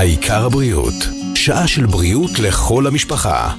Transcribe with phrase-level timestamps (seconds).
[0.00, 0.94] העיקר הבריאות,
[1.34, 3.50] שעה של בריאות לכל המשפחה.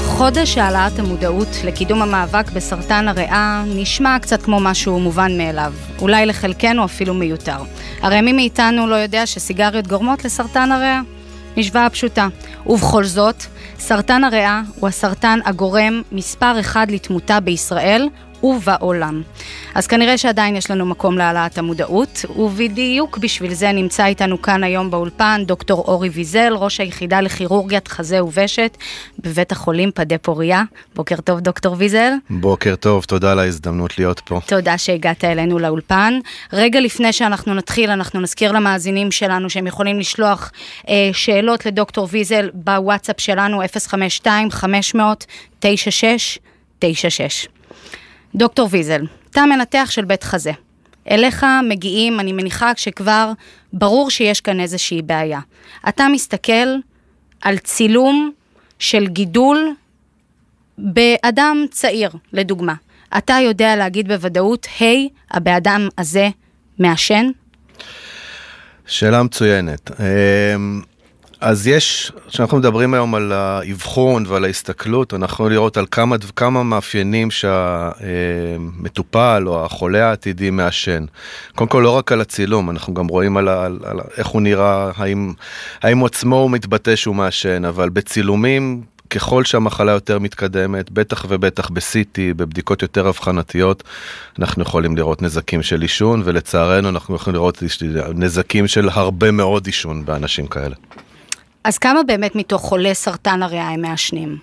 [0.00, 6.84] חודש העלאת המודעות לקידום המאבק בסרטן הריאה נשמע קצת כמו משהו מובן מאליו, אולי לחלקנו
[6.84, 7.62] אפילו מיותר.
[8.02, 11.00] הרי מי מאיתנו לא יודע שסיגריות גורמות לסרטן הריאה?
[11.56, 12.28] משוואה פשוטה.
[12.66, 13.44] ובכל זאת,
[13.78, 18.08] סרטן הריאה הוא הסרטן הגורם מספר אחד לתמותה בישראל
[18.42, 19.22] ובעולם.
[19.74, 24.90] אז כנראה שעדיין יש לנו מקום להעלאת המודעות, ובדיוק בשביל זה נמצא איתנו כאן היום
[24.90, 28.76] באולפן דוקטור אורי ויזל, ראש היחידה לכירורגיית חזה ובשת
[29.18, 30.62] בבית החולים פדה פוריה.
[30.94, 32.12] בוקר טוב דוקטור ויזל.
[32.30, 34.40] בוקר טוב, תודה על ההזדמנות להיות פה.
[34.46, 36.18] תודה שהגעת אלינו לאולפן.
[36.52, 40.52] רגע לפני שאנחנו נתחיל, אנחנו נזכיר למאזינים שלנו שהם יכולים לשלוח
[40.88, 43.62] אה, שאלות לדוקטור ויזל בוואטסאפ שלנו
[45.62, 47.59] 052-500-9696.
[48.34, 50.52] דוקטור ויזל, אתה מנתח של בית חזה.
[51.10, 53.32] אליך מגיעים, אני מניחה שכבר
[53.72, 55.40] ברור שיש כאן איזושהי בעיה.
[55.88, 56.76] אתה מסתכל
[57.40, 58.30] על צילום
[58.78, 59.74] של גידול
[60.78, 62.74] באדם צעיר, לדוגמה.
[63.18, 66.28] אתה יודע להגיד בוודאות, היי, hey, הבאדם הזה
[66.78, 67.26] מעשן?
[68.86, 69.90] שאלה מצוינת.
[71.40, 76.62] אז יש, כשאנחנו מדברים היום על האבחון ועל ההסתכלות, אנחנו יכולים לראות על כמה, כמה
[76.62, 77.30] מאפיינים
[78.10, 78.84] שהמטופל
[79.46, 81.04] או החולה העתידי מעשן.
[81.54, 84.90] קודם כל, לא רק על הצילום, אנחנו גם רואים על, על, על איך הוא נראה,
[84.96, 85.32] האם,
[85.82, 92.18] האם עצמו הוא מתבטא שהוא מעשן, אבל בצילומים, ככל שהמחלה יותר מתקדמת, בטח ובטח ב-CT,
[92.36, 93.82] בבדיקות יותר אבחנתיות,
[94.38, 97.62] אנחנו יכולים לראות נזקים של עישון, ולצערנו אנחנו יכולים לראות
[98.14, 100.74] נזקים של הרבה מאוד עישון באנשים כאלה.
[101.64, 104.38] אז כמה באמת מתוך חולי סרטן הריאה הם מעשנים?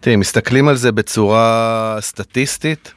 [0.00, 2.92] תראי, מסתכלים על זה בצורה סטטיסטית.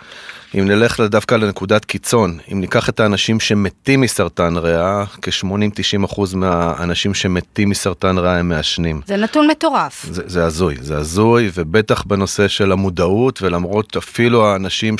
[0.60, 7.70] אם נלך דווקא לנקודת קיצון, אם ניקח את האנשים שמתים מסרטן ריאה, כ-80-90% מהאנשים שמתים
[7.70, 9.02] מסרטן ריאה הם מעשנים.
[9.08, 10.06] זה נתון מטורף.
[10.12, 14.96] זה, זה הזוי, זה הזוי, ובטח בנושא של המודעות, ולמרות אפילו האנשים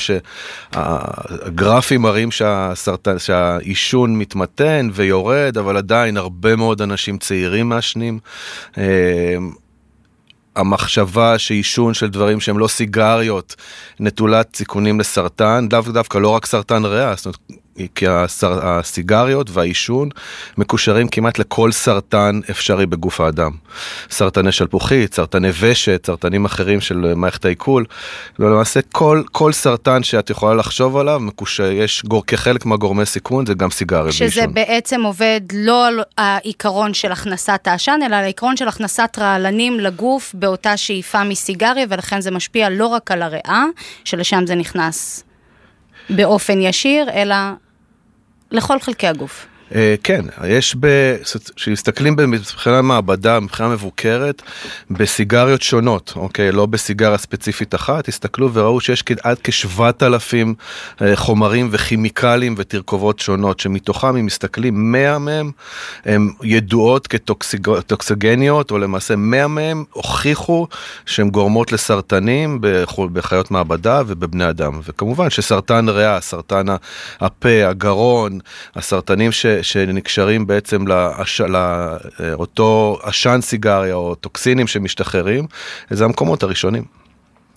[0.72, 8.18] שהגרפים מראים שהסרטן, שהעישון מתמתן ויורד, אבל עדיין הרבה מאוד אנשים צעירים מעשנים.
[10.56, 13.56] המחשבה שעישון של דברים שהם לא סיגריות
[14.00, 17.63] נטולת סיכונים לסרטן, דווקא דווקא לא רק סרטן ריאה, זאת אומרת
[17.94, 20.08] כי הסר, הסיגריות והעישון
[20.58, 23.50] מקושרים כמעט לכל סרטן אפשרי בגוף האדם.
[24.10, 27.84] סרטני שלפוחית, סרטני ושת, סרטנים אחרים של מערכת העיכול,
[28.38, 33.54] ולמעשה כל, כל סרטן שאת יכולה לחשוב עליו, מקושר, יש גור, כחלק מהגורמי סיכון זה
[33.54, 34.28] גם סיגריות ועישון.
[34.28, 39.80] שזה בעצם עובד לא על העיקרון של הכנסת העשן, אלא על העיקרון של הכנסת רעלנים
[39.80, 43.64] לגוף באותה שאיפה מסיגריה, ולכן זה משפיע לא רק על הריאה,
[44.04, 45.24] שלשם זה נכנס.
[46.10, 47.34] באופן ישיר, אלא
[48.50, 49.46] לכל חלקי הגוף.
[49.74, 50.76] אה, כן, יש,
[51.56, 54.42] כשמסתכלים מבחינה מעבדה, מבחינה מבוקרת,
[54.90, 56.52] בסיגריות שונות, אוקיי?
[56.52, 60.54] לא בסיגריה ספציפית אחת, הסתכלו וראו שיש עד כ-7,000
[61.02, 65.50] אה, חומרים וכימיקלים ותרכובות שונות, שמתוכם, אם מסתכלים, 100 מהם
[66.04, 70.66] הן ידועות כטוקסגניות, או למעשה 100 מהם הוכיחו
[71.06, 72.58] שהן גורמות לסרטנים
[73.12, 74.80] בחיות מעבדה ובבני אדם.
[74.84, 76.66] וכמובן שסרטן ריאה, סרטן
[77.20, 78.38] הפה, הגרון,
[78.76, 79.46] הסרטנים ש...
[79.62, 85.46] שנקשרים בעצם לאש, לאותו עשן סיגריה או טוקסינים שמשתחררים,
[85.90, 86.84] זה המקומות הראשונים.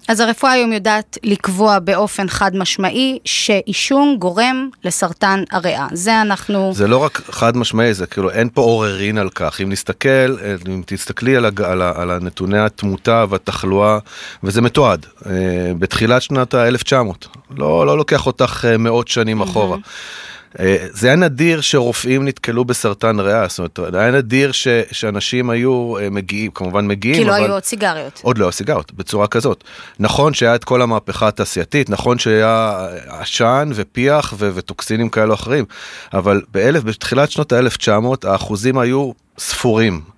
[0.08, 5.88] אז הרפואה היום יודעת לקבוע באופן חד משמעי שעישון גורם לסרטן הריאה.
[5.94, 6.72] זה אנחנו...
[6.74, 9.62] זה לא רק חד משמעי, זה כאילו אין פה עוררין על כך.
[9.62, 10.38] אם נסתכל,
[10.68, 14.00] אם תסתכלי על, הג, על, על הנתוני התמותה והתחלואה,
[14.44, 15.32] וזה מתועד, אה,
[15.80, 19.78] בתחילת שנת ה-1900, לא, לא לוקח אותך אה, מאות שנים אחורה.
[19.78, 20.37] Mm-hmm.
[20.60, 25.98] אה, זה היה נדיר שרופאים נתקלו בסרטן ריאה, זאת אומרת, היה נדיר ש, שאנשים היו
[25.98, 28.22] אה, מגיעים, כמובן מגיעים, כי לא היו עוד סיגריות.
[28.24, 29.64] עוד לא היו סיגריות, בצורה כזאת.
[30.00, 35.66] נכון שהיה את כל המהפכה התעשייתית, נכון שהיה עשן ופיח ו, וטוקסינים כאלו אחרים,
[36.14, 37.92] אבל באלף, בתחילת שנות ה-1900
[38.24, 40.17] האחוזים היו ספורים.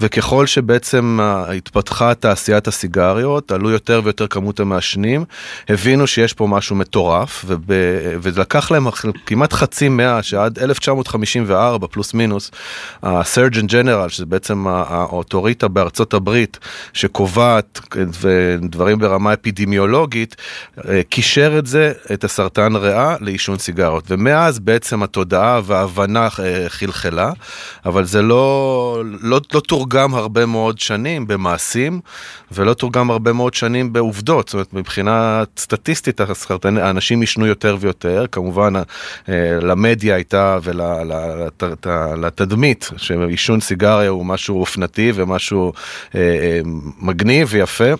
[0.00, 5.24] וככל שבעצם התפתחה תעשיית הסיגריות, עלו יותר ויותר כמות המעשנים,
[5.68, 7.62] הבינו שיש פה משהו מטורף, וב...
[8.22, 8.86] ולקח להם
[9.26, 12.50] כמעט חצי מאה, שעד 1954 פלוס מינוס,
[13.02, 16.58] ה-surgeon general, שזה בעצם האוטוריטה בארצות הברית,
[16.92, 17.80] שקובעת
[18.60, 20.36] דברים ברמה אפידמיולוגית,
[21.08, 24.04] קישר את זה, את הסרטן ריאה, לעישון סיגריות.
[24.08, 27.32] ומאז בעצם התודעה וההבנה אה, חלחלה,
[27.86, 32.00] אבל זה לא, לא לא תורגם הרבה מאוד שנים במעשים,
[32.52, 34.48] ולא תורגם הרבה מאוד שנים בעובדות.
[34.48, 36.20] זאת אומרת, מבחינה סטטיסטית,
[36.62, 38.72] האנשים עישנו יותר ויותר, כמובן
[39.62, 40.58] למדיה הייתה
[41.84, 45.72] ולתדמית, שעישון סיגריה הוא משהו אופנתי ומשהו
[46.98, 47.92] מגניב ויפה.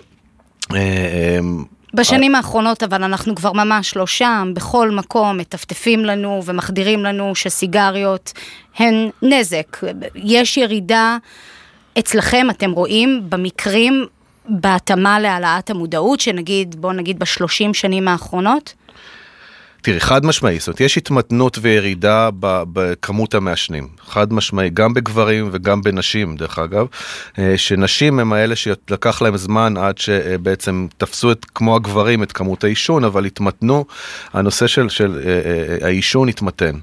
[1.95, 8.33] בשנים האחרונות אבל אנחנו כבר ממש לא שם, בכל מקום מטפטפים לנו ומחדירים לנו שסיגריות
[8.77, 9.77] הן נזק.
[10.15, 11.17] יש ירידה
[11.99, 14.07] אצלכם, אתם רואים, במקרים,
[14.49, 18.75] בהתאמה להעלאת המודעות, שנגיד, בוא נגיד בשלושים שנים האחרונות?
[19.83, 23.89] תראי, חד משמעי, זאת אומרת, יש התמתנות וירידה בכמות המעשנים.
[24.07, 26.87] חד משמעי, גם בגברים וגם בנשים, דרך אגב,
[27.39, 32.65] אה, שנשים הם האלה שלקח להם זמן עד שבעצם תפסו את, כמו הגברים את כמות
[32.65, 33.85] העישון, אבל התמתנו,
[34.33, 36.75] הנושא של, של אה, אה, העישון התמתן.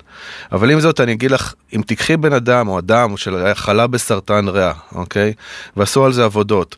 [0.51, 4.73] אבל עם זאת, אני אגיד לך, אם תיקחי בן אדם או אדם שחלה בסרטן ריאה,
[4.95, 5.33] אוקיי?
[5.77, 6.75] ועשו על זה עבודות,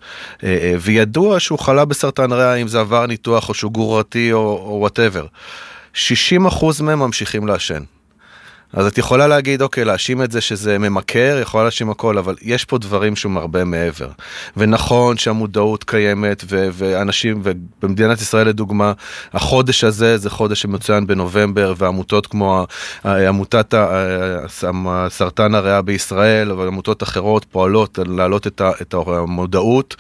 [0.82, 5.26] וידוע שהוא חלה בסרטן ריאה, אם זה עבר ניתוח או שהוא גרורתי או whatever.
[5.98, 7.84] 60% מהם ממשיכים לעשן.
[8.74, 12.66] אז את יכולה להגיד, אוקיי, להאשים את זה שזה ממכר, יכולה להאשים הכל, אבל יש
[12.66, 14.10] פה דברים שהם הרבה מעבר.
[14.58, 18.94] ונכון שהמודעות קיימת, ו- ואנשים, ובמדינת ישראל לדוגמה,
[19.34, 22.66] החודש הזה זה חודש שמצוין בנובמבר, ועמותות כמו
[23.06, 23.74] עמותת
[25.10, 29.96] סרטן הריאה בישראל, ועמותות אחרות פועלות להעלות את, את המודעות,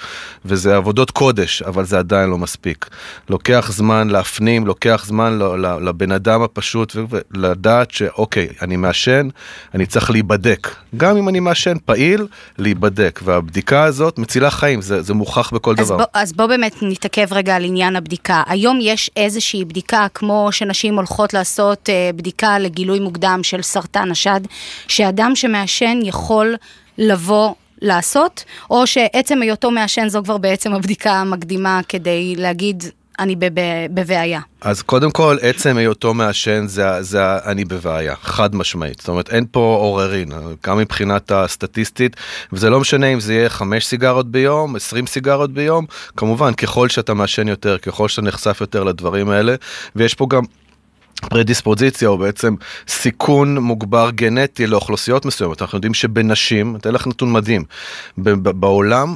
[0.45, 2.89] וזה עבודות קודש, אבל זה עדיין לא מספיק.
[3.29, 5.39] לוקח זמן להפנים, לוקח זמן
[5.81, 9.27] לבן אדם הפשוט, ולדעת שאוקיי, אני מעשן,
[9.75, 10.67] אני צריך להיבדק.
[10.97, 12.27] גם אם אני מעשן פעיל,
[12.57, 13.19] להיבדק.
[13.23, 15.97] והבדיקה הזאת מצילה חיים, זה, זה מוכח בכל אז דבר.
[15.97, 18.43] בוא, אז בוא באמת נתעכב רגע על עניין הבדיקה.
[18.47, 24.41] היום יש איזושהי בדיקה, כמו שנשים הולכות לעשות אה, בדיקה לגילוי מוקדם של סרטן השד,
[24.87, 26.55] שאדם שמעשן יכול
[26.97, 32.83] לבוא לעשות, או שעצם היותו מעשן זו כבר בעצם הבדיקה המקדימה כדי להגיד
[33.19, 33.35] אני
[33.93, 34.39] בבעיה.
[34.61, 38.99] אז קודם כל, עצם היותו מעשן זה, זה אני בבעיה, חד משמעית.
[38.99, 40.31] זאת אומרת, אין פה עוררין,
[40.65, 42.15] גם מבחינת הסטטיסטית,
[42.53, 45.85] וזה לא משנה אם זה יהיה 5 סיגרות ביום, 20 סיגרות ביום,
[46.17, 49.55] כמובן, ככל שאתה מעשן יותר, ככל שאתה נחשף יותר לדברים האלה,
[49.95, 50.43] ויש פה גם...
[51.29, 52.55] פרדיספוזיציה או בעצם
[52.87, 55.61] סיכון מוגבר גנטי לאוכלוסיות מסוימות.
[55.61, 57.63] אנחנו יודעים שבנשים, אתן לך נתון מדהים,
[58.17, 59.15] בעולם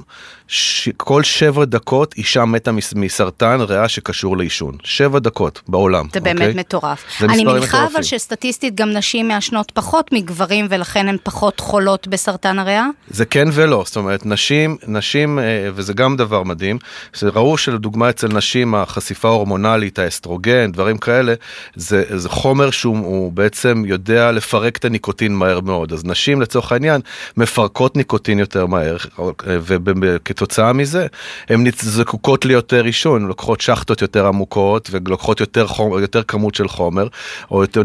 [0.98, 4.78] כל שבע דקות אישה מתה מסרטן ריאה שקשור לעישון.
[4.84, 6.08] שבע דקות בעולם.
[6.14, 6.54] זה באמת אוקיי?
[6.54, 7.04] מטורף.
[7.22, 12.88] אני מניחה אבל שסטטיסטית גם נשים מעשנות פחות מגברים ולכן הן פחות חולות בסרטן הריאה?
[13.08, 16.78] זה כן ולא, זאת אומרת נשים, נשים, אה, וזה גם דבר מדהים,
[17.14, 21.34] שראו שלדוגמה אצל נשים החשיפה ההורמונלית, האסטרוגן, דברים כאלה,
[21.76, 25.94] זה, זה חומר שהוא בעצם יודע לפרק את הניקוטין מהר מאוד.
[25.94, 27.02] אז נשים לצורך העניין
[27.38, 31.08] מפרקות ניקוטין יותר מהר, אה, וכתוצאה כתוצאה מזה,
[31.50, 37.08] הן זקוקות ליותר עישון, לוקחות שחטות יותר עמוקות ולוקחות יותר, חומר, יותר כמות של חומר,
[37.52, 37.82] או יותר,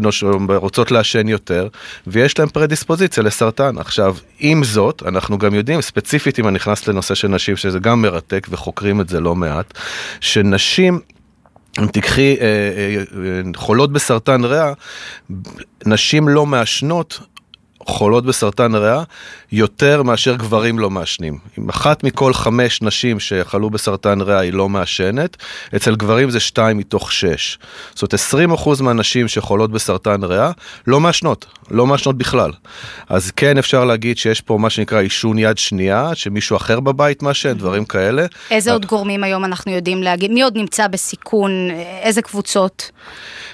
[0.55, 1.67] רוצות לעשן יותר,
[2.07, 3.77] ויש להן פרדיספוזיציה לסרטן.
[3.77, 8.01] עכשיו, עם זאת, אנחנו גם יודעים, ספציפית אם אני נכנס לנושא של נשים, שזה גם
[8.01, 9.73] מרתק וחוקרים את זה לא מעט,
[10.19, 10.99] שנשים...
[11.79, 14.73] אם תיקחי אה, אה, חולות בסרטן ריאה,
[15.85, 17.19] נשים לא מעשנות
[17.87, 19.03] חולות בסרטן ריאה
[19.51, 21.37] יותר מאשר גברים לא מעשנים.
[21.59, 25.37] אם אחת מכל חמש נשים שחלו בסרטן ריאה היא לא מעשנת,
[25.75, 27.57] אצל גברים זה שתיים מתוך שש.
[27.93, 30.51] זאת אומרת 20 אחוז מהנשים שחולות בסרטן ריאה
[30.87, 32.51] לא מעשנות, לא מעשנות בכלל.
[33.09, 37.53] אז כן אפשר להגיד שיש פה מה שנקרא עישון יד שנייה, שמישהו אחר בבית מעשן,
[37.53, 38.25] דברים כאלה.
[38.51, 40.31] איזה עוד גורמים היום אנחנו יודעים להגיד?
[40.31, 41.51] מי עוד נמצא בסיכון?
[42.01, 42.91] איזה קבוצות?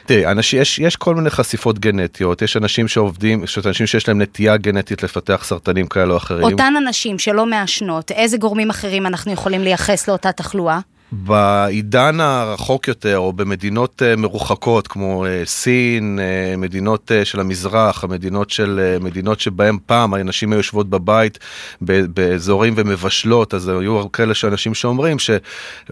[0.06, 4.58] תראי, יש, יש כל מיני חשיפות גנטיות, יש אנשים שעובדים, יש אנשים שיש להם נטייה
[4.58, 6.44] גנטית לפתח סרטנים כאלה או אחרים.
[6.44, 10.80] אותן אנשים שלא מעשנות, איזה גורמים אחרים אנחנו יכולים לייחס לאותה תחלואה?
[11.14, 18.50] בעידן הרחוק יותר, או במדינות אה, מרוחקות כמו אה, סין, אה, מדינות של המזרח, המדינות
[18.50, 21.40] של, מדינות שבהם פעם האנשים היו יושבות בבית
[21.82, 25.30] באזורים ומבשלות, אז היו כאלה שאנשים שאומרים, ש,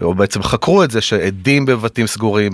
[0.02, 2.52] או בעצם חקרו את זה, שעדים בבתים סגורים,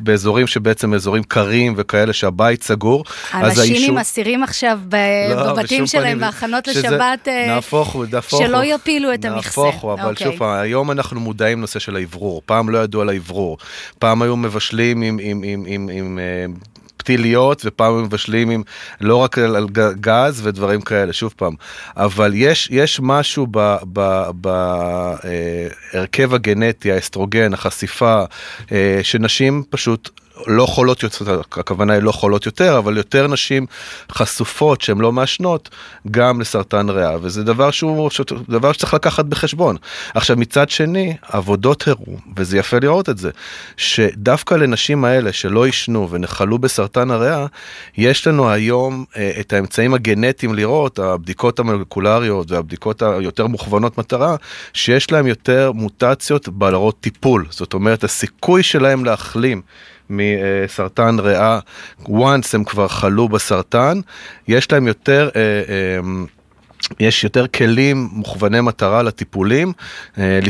[0.00, 3.04] באזורים שבעצם אזורים קרים וכאלה שהבית סגור.
[3.34, 3.90] אנשים האישור...
[3.90, 4.96] עם אסירים עכשיו ב...
[5.30, 8.48] לא, בבתים שלהם בהכנות לשבת, נהפוך הוא, נהפוך הוא.
[8.48, 9.60] שלא יפילו את המכסה.
[9.60, 10.06] נהפוך הוא, אבל okay.
[10.06, 10.26] אוקיי.
[10.26, 12.42] שוב פעם, היום אנחנו מודעים לנושא של האוורור.
[12.46, 13.58] פעם לא ידעו על האוורור.
[13.98, 16.58] פעם היו מבשלים עם, עם, עם, עם, עם uh,
[16.96, 18.62] פתיליות, ופעם מבשלים עם
[19.00, 19.66] לא רק על, על
[20.00, 21.54] גז ודברים כאלה, שוב פעם.
[21.96, 23.46] אבל יש, יש משהו
[24.34, 28.24] בהרכב uh, הגנטי, האסטרוגן, החשיפה,
[28.58, 28.70] uh,
[29.02, 30.10] שנשים פשוט
[30.46, 33.66] לא חולות יותר, הכוונה היא לא חולות יותר, אבל יותר נשים
[34.12, 35.68] חשופות שהן לא מעשנות
[36.10, 38.10] גם לסרטן ריאה, וזה דבר שהוא,
[38.48, 39.76] דבר שצריך לקחת בחשבון.
[40.14, 43.30] עכשיו מצד שני, עבודות הראו, וזה יפה לראות את זה,
[43.76, 47.46] שדווקא לנשים האלה שלא עישנו ונחלו בסרטן הריאה,
[47.96, 54.36] יש לנו היום אה, את האמצעים הגנטיים לראות, הבדיקות המולקולריות והבדיקות היותר מוכוונות מטרה,
[54.72, 57.46] שיש להם יותר מוטציות בעלרות טיפול.
[57.50, 59.62] זאת אומרת, הסיכוי שלהם להחלים
[60.10, 61.58] מסרטן ריאה,
[62.04, 64.00] once הם כבר חלו בסרטן,
[64.48, 65.30] יש להם יותר...
[65.36, 66.00] אה, אה,
[67.00, 69.72] יש יותר כלים מוכווני מטרה לטיפולים,
[70.18, 70.40] אה,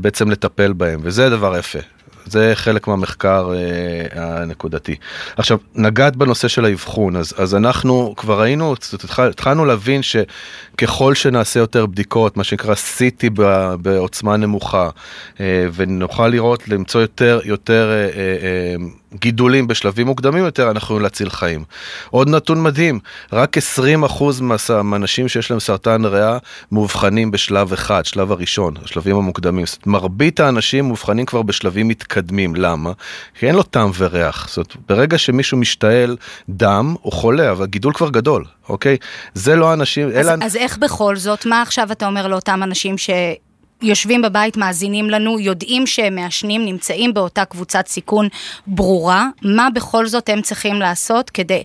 [0.00, 1.78] בעצם לטפל בהם, וזה דבר יפה.
[2.26, 4.96] זה חלק מהמחקר אה, הנקודתי.
[5.36, 8.74] עכשיו, נגעת בנושא של האבחון, אז, אז אנחנו כבר ראינו,
[9.18, 13.30] התחלנו להבין שככל שנעשה יותר בדיקות, מה שנקרא CT
[13.82, 14.90] בעוצמה נמוכה,
[15.40, 18.74] אה, ונוכל לראות, למצוא יותר, יותר אה, אה,
[19.14, 21.64] גידולים בשלבים מוקדמים יותר, אנחנו יכולים להציל חיים.
[22.10, 23.00] עוד נתון מדהים,
[23.32, 23.60] רק 20%
[24.82, 26.38] מהאנשים שיש להם סרטן ריאה
[26.72, 29.66] מאובחנים בשלב אחד, שלב הראשון, השלבים המוקדמים.
[29.66, 32.92] זאת אומרת, מרבית האנשים מאובחנים כבר בשלבים מתקדמים, למה?
[33.38, 34.48] כי אין לו טעם וריח.
[34.48, 36.16] זאת אומרת, ברגע שמישהו משתעל
[36.48, 38.96] דם, הוא חולה, אבל הגידול כבר גדול, אוקיי?
[39.34, 40.32] זה לא אנשים, אז, אלא...
[40.42, 43.10] אז איך בכל זאת, מה עכשיו אתה אומר לאותם אנשים ש...
[43.82, 48.28] יושבים בבית, מאזינים לנו, יודעים שהם מעשנים, נמצאים באותה קבוצת סיכון
[48.66, 51.62] ברורה, מה בכל זאת הם צריכים לעשות כדי,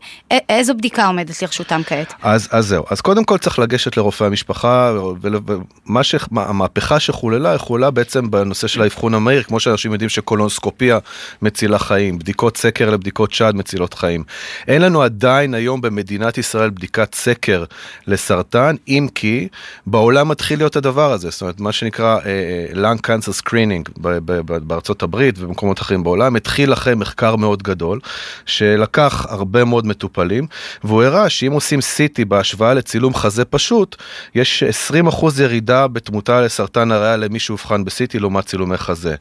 [0.50, 2.13] איזו בדיקה עומדת לרשותם כעת?
[2.22, 7.91] אז, אז זהו, אז קודם כל צריך לגשת לרופא המשפחה, ומה שהמהפכה שחוללה, היא חוללה
[7.91, 11.00] בעצם בנושא של האבחון המהיר, כמו שאנשים יודעים שקולונוסקופיה
[11.41, 14.24] מצילה חיים, בדיקות סקר לבדיקות שד מצילות חיים.
[14.67, 17.63] אין לנו עדיין היום במדינת ישראל בדיקת סקר
[18.07, 19.48] לסרטן, אם כי
[19.86, 22.04] בעולם מתחיל להיות הדבר הזה, זאת אומרת, מה שנקרא...
[22.05, 22.31] שנקרא
[22.74, 23.89] lung cancer screening
[24.38, 28.00] בארצות הברית ובמקומות אחרים בעולם, התחיל אחרי מחקר מאוד גדול,
[28.45, 30.47] שלקח הרבה מאוד מטופלים,
[30.83, 33.95] והוא הראה שאם עושים CT בהשוואה לצילום חזה פשוט,
[34.35, 34.63] יש
[35.12, 39.15] 20% ירידה בתמותה לסרטן הריאה למי שאובחן ב-CT לעומת צילומי חזה.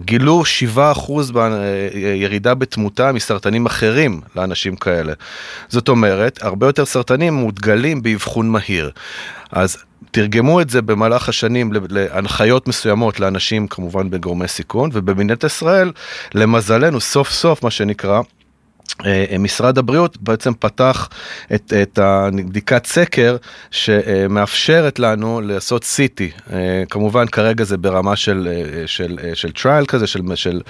[0.00, 0.42] גילו
[0.76, 0.78] 7%
[1.94, 5.12] ירידה בתמותה מסרטנים אחרים לאנשים כאלה.
[5.68, 8.90] זאת אומרת, הרבה יותר סרטנים מתגלים באבחון מהיר.
[9.52, 9.76] אז
[10.10, 15.92] תרגמו את זה במהלך השנים להנחיות מסוימות לאנשים כמובן בגורמי סיכון ובמדינת ישראל
[16.34, 18.20] למזלנו סוף סוף מה שנקרא
[19.38, 21.08] משרד הבריאות בעצם פתח
[21.54, 23.36] את, את הבדיקת סקר
[23.70, 26.52] שמאפשרת לנו לעשות CT.
[26.52, 30.60] אה, כמובן כרגע זה ברמה של, אה, של, של trial כזה, של, של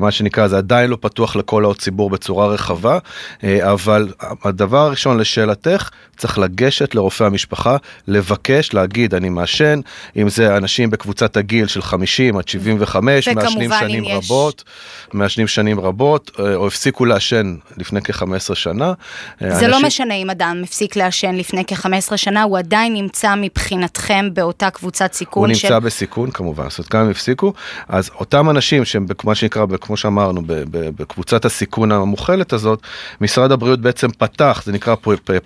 [0.00, 2.98] מה שנקרא, זה עדיין לא פתוח לכל הציבור בצורה רחבה,
[3.44, 4.08] אבל
[4.44, 7.76] הדבר הראשון לשאלתך, צריך לגשת לרופא המשפחה,
[8.08, 9.80] לבקש, להגיד אני מעשן,
[10.16, 14.10] אם זה אנשים בקבוצת הגיל של 50 עד 75, מעשנים שנים יש...
[14.12, 14.64] רבות,
[15.12, 18.92] מעשנים שנים רבות, או הפסיקו לעשן לפני כ-15 שנה.
[19.40, 19.70] זה לא אנשים...
[19.70, 25.12] לא משנה אם אדם הפסיק לעשן לפני כ-15 שנה, הוא עדיין נמצא מבחינתכם באותה קבוצת
[25.12, 25.50] סיכון.
[25.50, 25.68] הוא של...
[25.68, 27.52] נמצא בסיכון כמובן, זאת אומרת, גם אם הפסיקו,
[27.88, 32.82] אז אותם אנשים שהם, מה שנקרא, כמו שאמרנו, בקבוצת הסיכון המוכללת הזאת,
[33.20, 34.94] משרד הבריאות בעצם פתח, זה נקרא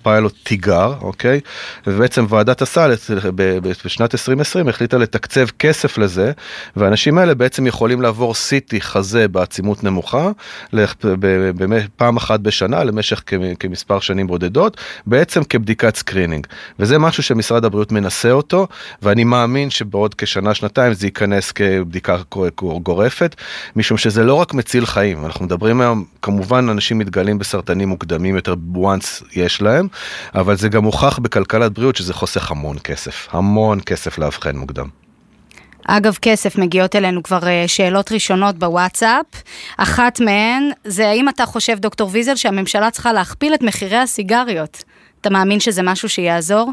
[0.03, 1.39] פיילוט תיגר, אוקיי?
[1.87, 2.93] ובעצם ועדת הסל
[3.85, 6.31] בשנת 2020 החליטה לתקצב כסף לזה,
[6.75, 10.29] והאנשים האלה בעצם יכולים לעבור CT חזה בעצימות נמוכה,
[12.03, 13.23] פעם אחת בשנה למשך
[13.59, 16.47] כמספר שנים בודדות, בעצם כבדיקת screening.
[16.79, 18.67] וזה משהו שמשרד הבריאות מנסה אותו,
[19.01, 22.17] ואני מאמין שבעוד כשנה, שנתיים זה ייכנס כבדיקה
[22.83, 23.35] גורפת,
[23.75, 28.55] משום שזה לא רק מציל חיים, אנחנו מדברים היום, כמובן אנשים מתגלים בסרטנים מוקדמים יותר,
[28.75, 29.87] once יש להם,
[30.35, 35.02] אבל זה גם הוכח בכלכלת בריאות שזה חוסך המון כסף, המון כסף לאבחן מוקדם.
[35.87, 39.25] אגב כסף, מגיעות אלינו כבר אה, שאלות ראשונות בוואטסאפ.
[39.77, 44.83] אחת מהן זה האם אתה חושב, דוקטור ויזל, שהממשלה צריכה להכפיל את מחירי הסיגריות?
[45.21, 46.71] אתה מאמין שזה משהו שיעזור?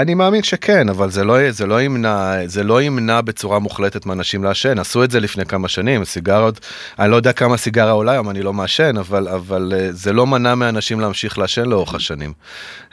[0.00, 4.44] אני מאמין שכן, אבל זה לא, זה לא, ימנע, זה לא ימנע בצורה מוחלטת מאנשים
[4.44, 4.78] לעשן.
[4.78, 6.60] עשו את זה לפני כמה שנים, סיגרות,
[6.98, 10.26] אני לא יודע כמה סיגרה עולה היום, אני לא מעשן, אבל, אבל אה, זה לא
[10.26, 12.32] מנע מאנשים להמשיך לעשן לאורך השנים.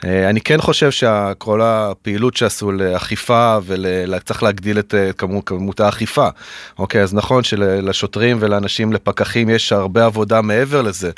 [0.04, 6.28] אה, אני כן חושב שכל הפעילות שעשו לאכיפה וצריך להגדיל את אה, כמות, כמות האכיפה.
[6.78, 11.10] אוקיי, אז נכון שלשוטרים ולאנשים, לפקחים, יש הרבה עבודה מעבר לזה,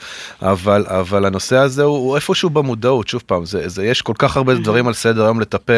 [0.43, 4.37] אבל, אבל הנושא הזה הוא, הוא איפשהו במודעות, שוב פעם, זה, זה, יש כל כך
[4.37, 5.78] הרבה דברים על סדר היום לטפל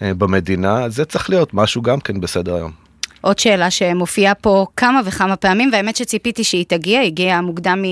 [0.00, 2.72] במדינה, זה צריך להיות משהו גם כן בסדר היום.
[3.20, 7.82] עוד שאלה שמופיעה פה כמה וכמה פעמים, והאמת שציפיתי שהיא תגיע, הגיעה מוקדם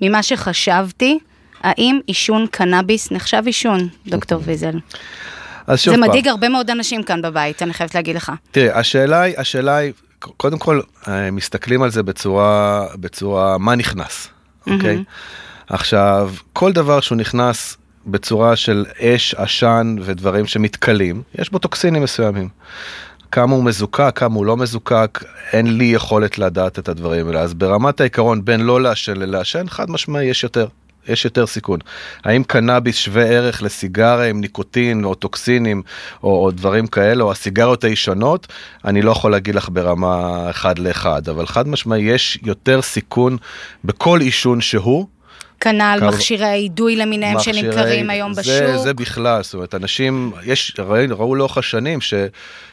[0.00, 1.18] ממה שחשבתי.
[1.62, 4.78] האם עישון קנאביס נחשב עישון, דוקטור ויזל?
[5.74, 8.32] זה מדאיג הרבה מאוד אנשים כאן בבית, אני חייבת להגיד לך.
[8.50, 14.28] תראה, השאלה היא, השאלה היא, קודם כל, אה, מסתכלים על זה בצורה, בצורה, מה נכנס,
[14.66, 15.04] אוקיי?
[15.68, 22.48] עכשיו, כל דבר שהוא נכנס בצורה של אש, עשן ודברים שמתכלים, יש בו טוקסינים מסוימים.
[23.32, 27.40] כמה הוא מזוקק, כמה הוא לא מזוקק, אין לי יכולת לדעת את הדברים האלה.
[27.40, 30.66] אז ברמת העיקרון בין לא לעשן ללעשן, חד משמעי יש יותר.
[31.08, 31.78] יש יותר סיכון.
[32.24, 35.82] האם קנאביס שווה ערך לסיגריה עם ניקוטין או טוקסינים
[36.22, 38.46] או, או דברים כאלה, או הסיגריות הישנות,
[38.84, 43.36] אני לא יכול להגיד לך ברמה אחד לאחד, אבל חד משמעי יש יותר סיכון
[43.84, 45.13] בכל עישון שהוא.
[45.64, 46.06] כנ"ל קו...
[46.06, 47.60] מכשירי האידוי למיניהם מכשירי...
[47.60, 48.76] שנמכרים היום זה, בשוק.
[48.82, 52.14] זה בכלל, זאת אומרת, אנשים, יש, ראו, ראו לאורך השנים ש...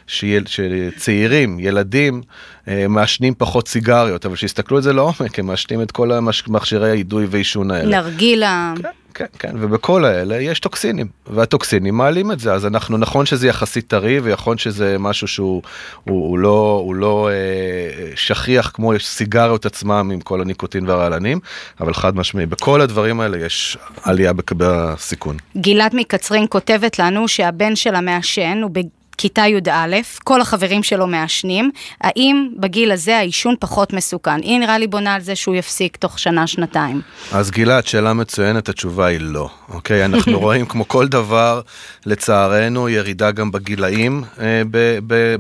[0.08, 2.22] שצעירים, ילדים,
[2.68, 6.12] אה, מעשנים פחות סיגריות, אבל שיסתכלו על זה לעומק, הם מעשנים את כל
[6.48, 8.02] מכשירי האידוי ועישון האלה.
[8.02, 8.74] נרגילה.
[8.82, 13.48] כן, כן, כן, ובכל האלה יש טוקסינים, והטוקסינים מעלים את זה, אז אנחנו, נכון שזה
[13.48, 15.62] יחסית טרי, ויכול שזה משהו שהוא
[16.04, 21.40] הוא, הוא לא, הוא לא אה, שכיח כמו סיגריות עצמם עם כל הניקוטין והרעלנים,
[21.80, 25.38] אבל חד משמעי, בכל הדברים האלה יש עלייה בסיכון.
[25.58, 28.72] גילת מקצרין כותבת לנו שהבן שלה מעשן, הוא
[29.18, 34.42] כיתה י"א, כל החברים שלו מעשנים, האם בגיל הזה העישון פחות מסוכן?
[34.42, 37.02] היא נראה לי בונה על זה שהוא יפסיק תוך שנה-שנתיים.
[37.32, 39.50] אז גלעד, שאלה מצוינת, התשובה היא לא.
[39.70, 41.62] אוקיי, אנחנו רואים כמו כל דבר,
[42.06, 44.62] לצערנו, ירידה גם בגילאים, אה,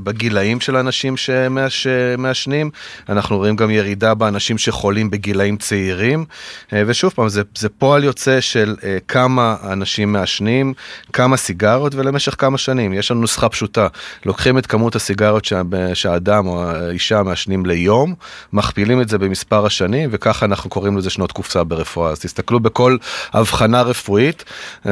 [0.03, 1.15] בגילאים של אנשים
[1.69, 2.69] שמעשנים.
[3.09, 6.25] אנחנו רואים גם ירידה באנשים שחולים בגילאים צעירים.
[6.73, 10.73] אה, ושוב פעם, זה, זה פועל יוצא של אה, כמה אנשים מעשנים,
[11.13, 12.93] כמה סיגרות ולמשך כמה שנים.
[12.93, 13.70] יש לנו נוסחה פשוטה.
[13.71, 13.87] פשוטה.
[14.25, 15.47] לוקחים את כמות הסיגריות
[15.93, 18.15] שהאדם או האישה מעשנים ליום,
[18.53, 22.11] מכפילים את זה במספר השנים, וככה אנחנו קוראים לזה שנות קופסה ברפואה.
[22.11, 22.97] אז תסתכלו בכל
[23.33, 24.43] הבחנה רפואית,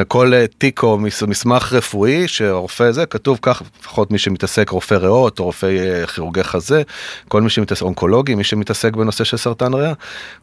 [0.07, 5.43] כל תיק או מסמך רפואי שרופא זה, כתוב כך, לפחות מי שמתעסק, רופא ריאות או
[5.43, 6.81] רופא אה, כירורגי חזה,
[7.27, 9.93] כל מי שמתעסק, אונקולוגי, מי שמתעסק בנושא של סרטן ריאה,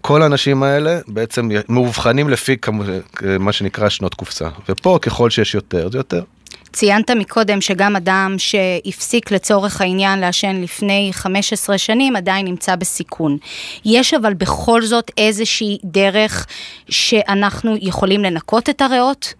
[0.00, 2.56] כל האנשים האלה בעצם מאובחנים לפי
[3.40, 4.48] מה שנקרא שנות קופסה.
[4.68, 6.22] ופה ככל שיש יותר, זה יותר.
[6.76, 13.36] ציינת מקודם שגם אדם שהפסיק לצורך העניין לעשן לפני 15 שנים עדיין נמצא בסיכון.
[13.84, 16.46] יש אבל בכל זאת איזושהי דרך
[16.88, 19.34] שאנחנו יכולים לנקות את הריאות?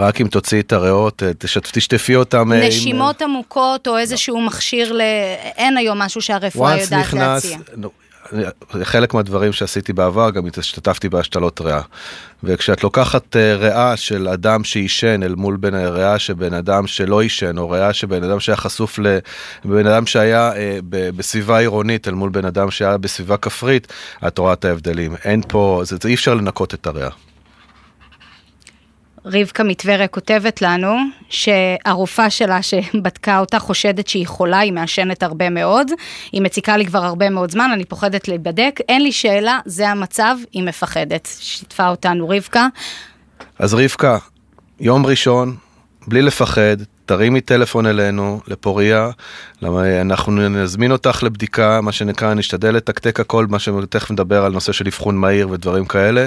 [0.00, 1.30] רק אם תוציאי את הריאות, אה,
[1.72, 2.52] תשטפי אותם.
[2.52, 3.30] אה, נשימות עם...
[3.30, 5.00] עמוקות או איזשהו מכשיר ל...
[5.56, 7.58] אין היום משהו שהרפואה יודעת נכנס, להציע.
[8.82, 11.80] חלק מהדברים שעשיתי בעבר, גם השתתפתי בהשתלות ריאה.
[12.44, 17.22] וכשאת לוקחת אה, ריאה של אדם שעישן אל מול בין ריאה של בן אדם שלא
[17.22, 22.14] עישן, או ריאה של בן אדם שהיה חשוף לבן אדם שהיה אה, בסביבה עירונית אל
[22.14, 23.92] מול בן אדם שהיה בסביבה כפרית,
[24.26, 25.14] את רואה את ההבדלים.
[25.24, 27.10] אין פה, זה, זה אי אפשר לנקות את הריאה.
[29.32, 30.96] רבקה מטבריה כותבת לנו
[31.28, 35.90] שהרופאה שלה שבדקה אותה חושדת שהיא חולה, היא מעשנת הרבה מאוד,
[36.32, 40.36] היא מציקה לי כבר הרבה מאוד זמן, אני פוחדת להיבדק, אין לי שאלה, זה המצב,
[40.52, 41.28] היא מפחדת.
[41.40, 42.66] שיתפה אותנו רבקה.
[43.58, 44.18] אז רבקה,
[44.80, 45.56] יום ראשון,
[46.06, 49.10] בלי לפחד, תרימי טלפון אלינו, לפוריה,
[50.00, 54.86] אנחנו נזמין אותך לבדיקה, מה שנקרא, נשתדל לתקתק הכל, מה שתכף נדבר על נושא של
[54.86, 56.26] אבחון מהיר ודברים כאלה.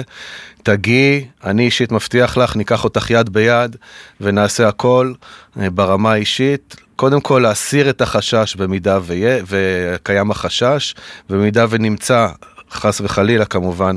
[0.62, 3.76] תגיעי, אני אישית מבטיח לך, ניקח אותך יד ביד
[4.20, 5.12] ונעשה הכל
[5.60, 6.76] אה, ברמה האישית.
[6.96, 10.94] קודם כל להסיר את החשש במידה ויה, וקיים החשש,
[11.30, 12.28] ובמידה ונמצא
[12.72, 13.96] חס וחלילה כמובן,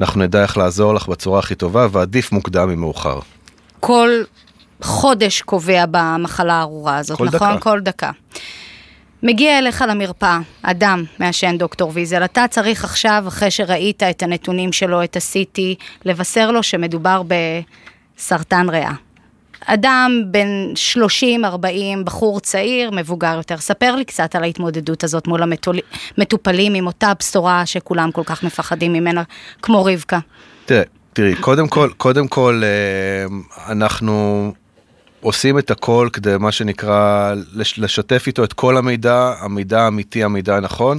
[0.00, 3.18] אנחנו נדע איך לעזור לך בצורה הכי טובה, ועדיף מוקדם ממאוחר.
[3.80, 4.10] כל
[4.82, 7.48] חודש קובע במחלה הארורה הזאת, כל נכון?
[7.50, 7.60] דקה.
[7.60, 8.10] כל דקה.
[9.22, 15.04] מגיע אליך למרפאה, אדם מעשן דוקטור ויזל, אתה צריך עכשיו, אחרי שראית את הנתונים שלו,
[15.04, 15.60] את ה-CT,
[16.04, 17.22] לבשר לו שמדובר
[18.18, 18.92] בסרטן ריאה.
[19.66, 20.48] אדם בן
[21.44, 23.56] 30-40, בחור צעיר, מבוגר יותר.
[23.58, 25.40] ספר לי קצת על ההתמודדות הזאת מול
[26.18, 29.22] המטופלים עם אותה בשורה שכולם כל כך מפחדים ממנה,
[29.62, 30.18] כמו רבקה.
[30.64, 34.52] תראה, תראי, קודם כל, קודם כל, אה, אנחנו
[35.22, 40.98] עושים את הכל כדי מה שנקרא לשתף איתו את כל המידע, המידע האמיתי, המידע הנכון,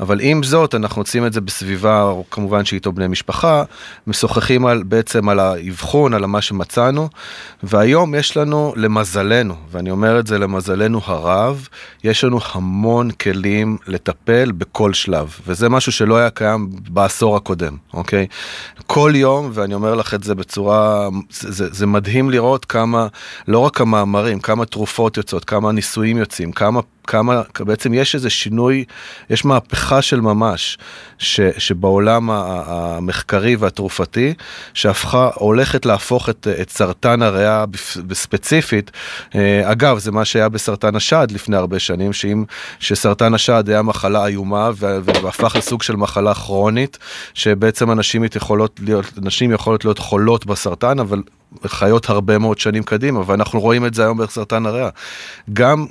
[0.00, 3.62] אבל עם זאת אנחנו עושים את זה בסביבה, כמובן שאיתו בני משפחה,
[4.06, 7.08] משוחחים על, בעצם על האבחון, על מה שמצאנו,
[7.62, 11.68] והיום יש לנו, למזלנו, ואני אומר את זה למזלנו הרב,
[12.04, 18.26] יש לנו המון כלים לטפל בכל שלב, וזה משהו שלא היה קיים בעשור הקודם, אוקיי?
[18.86, 23.06] כל יום, ואני אומר לך את זה בצורה, זה, זה, זה מדהים לראות כמה,
[23.48, 28.30] לא לא רק המאמרים, כמה תרופות יוצאות, כמה ניסויים יוצאים, כמה כמה, בעצם יש איזה
[28.30, 28.84] שינוי,
[29.30, 30.78] יש מהפכה של ממש,
[31.18, 34.34] ש, שבעולם המחקרי והתרופתי,
[34.74, 37.64] שהפכה, הולכת להפוך את, את סרטן הריאה
[38.06, 38.90] בספציפית,
[39.34, 42.44] אה, אגב, זה מה שהיה בסרטן השד לפני הרבה שנים, שאם,
[42.80, 46.98] שסרטן השד היה מחלה איומה והפך לסוג של מחלה כרונית,
[47.34, 51.22] שבעצם אנשים יכולות להיות, נשים יכולות להיות חולות בסרטן, אבל
[51.66, 54.88] חיות הרבה מאוד שנים קדימה, ואנחנו רואים את זה היום בסרטן הריאה.
[55.52, 55.86] גם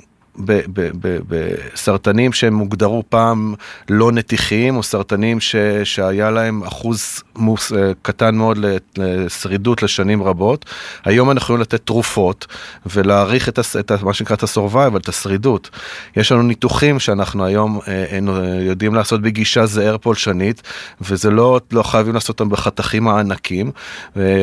[1.28, 3.54] בסרטנים שהם הוגדרו פעם
[3.90, 8.58] לא נתיחיים, או סרטנים ש, שהיה להם אחוז מוס, אה, קטן מאוד
[8.98, 10.64] לשרידות לשנים רבות.
[11.04, 12.46] היום אנחנו יכולים לתת תרופות
[12.86, 15.70] ולהעריך את, את מה שנקרא את ה-survival, את השרידות.
[16.16, 18.18] יש לנו ניתוחים שאנחנו היום אה, אה,
[18.60, 20.62] יודעים לעשות בגישה זהר פולשנית,
[21.00, 23.70] וזה לא, לא חייבים לעשות אותם בחתכים הענקים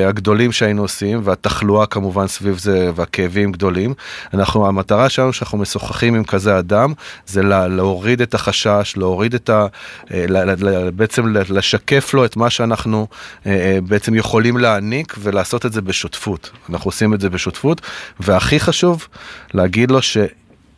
[0.07, 3.93] הגדולים שהיינו עושים, והתחלואה כמובן סביב זה, והכאבים גדולים.
[4.33, 6.93] אנחנו, המטרה שלנו שאנחנו משוחחים משוחחים עם כזה אדם,
[7.25, 9.65] זה להוריד את החשש, להוריד את ה...
[10.11, 10.25] אה,
[10.95, 13.07] בעצם לשקף לו את מה שאנחנו
[13.45, 16.51] אה, אה, בעצם יכולים להעניק ולעשות את זה בשותפות.
[16.69, 17.81] אנחנו עושים את זה בשותפות,
[18.19, 19.07] והכי חשוב,
[19.53, 20.17] להגיד לו ש...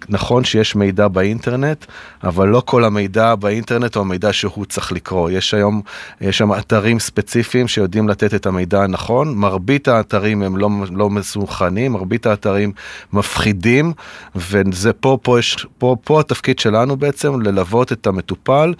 [0.09, 1.85] נכון שיש מידע באינטרנט,
[2.23, 5.29] אבל לא כל המידע באינטרנט הוא המידע שהוא צריך לקרוא.
[5.29, 5.81] יש היום,
[6.21, 11.91] יש שם אתרים ספציפיים שיודעים לתת את המידע הנכון, מרבית האתרים הם לא, לא מסונכנים,
[11.91, 12.71] מרבית האתרים
[13.13, 13.93] מפחידים,
[14.35, 18.73] וזה פה, פה, יש, פה, פה התפקיד שלנו בעצם, ללוות את המטופל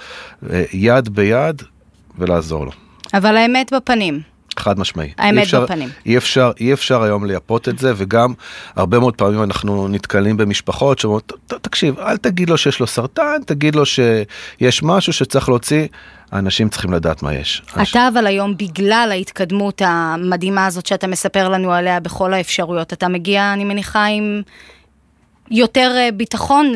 [0.49, 1.62] אה, יד ביד
[2.17, 2.71] ולעזור לו.
[3.13, 4.35] אבל האמת בפנים.
[4.60, 5.12] חד משמעי.
[5.18, 5.89] האמת אפשר, בפנים.
[6.06, 8.34] אי אפשר, אי אפשר היום לייפות את זה, וגם
[8.76, 13.76] הרבה מאוד פעמים אנחנו נתקלים במשפחות שאומרות, תקשיב, אל תגיד לו שיש לו סרטן, תגיד
[13.76, 15.88] לו שיש משהו שצריך להוציא.
[16.32, 17.62] האנשים צריכים לדעת מה יש.
[17.82, 23.54] אתה אבל היום, בגלל ההתקדמות המדהימה הזאת שאתה מספר לנו עליה בכל האפשרויות, אתה מגיע,
[23.54, 24.41] אני מניחה, עם
[25.51, 26.71] יותר אה, ביטחון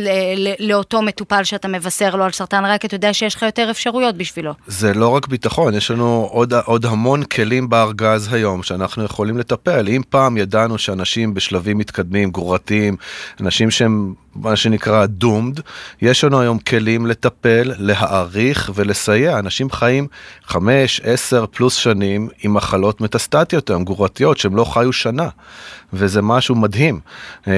[0.59, 4.15] לאותו מטופל שאתה מבשר לו על סרטן ריאה, כי אתה יודע שיש לך יותר אפשרויות
[4.15, 4.53] בשבילו.
[4.67, 9.87] זה לא רק ביטחון, יש לנו עוד, עוד המון כלים בארגז היום שאנחנו יכולים לטפל.
[9.89, 12.95] אם פעם ידענו שאנשים בשלבים מתקדמים, גרורתיים,
[13.41, 15.59] אנשים שהם מה שנקרא דומד,
[16.01, 19.39] יש לנו היום כלים לטפל, להעריך ולסייע.
[19.39, 20.07] אנשים חיים
[20.45, 25.29] 5, 10 פלוס שנים עם מחלות מטסטטיות היום, גרורתיות, שהם לא חיו שנה.
[25.93, 26.99] וזה משהו מדהים.
[27.47, 27.53] אה,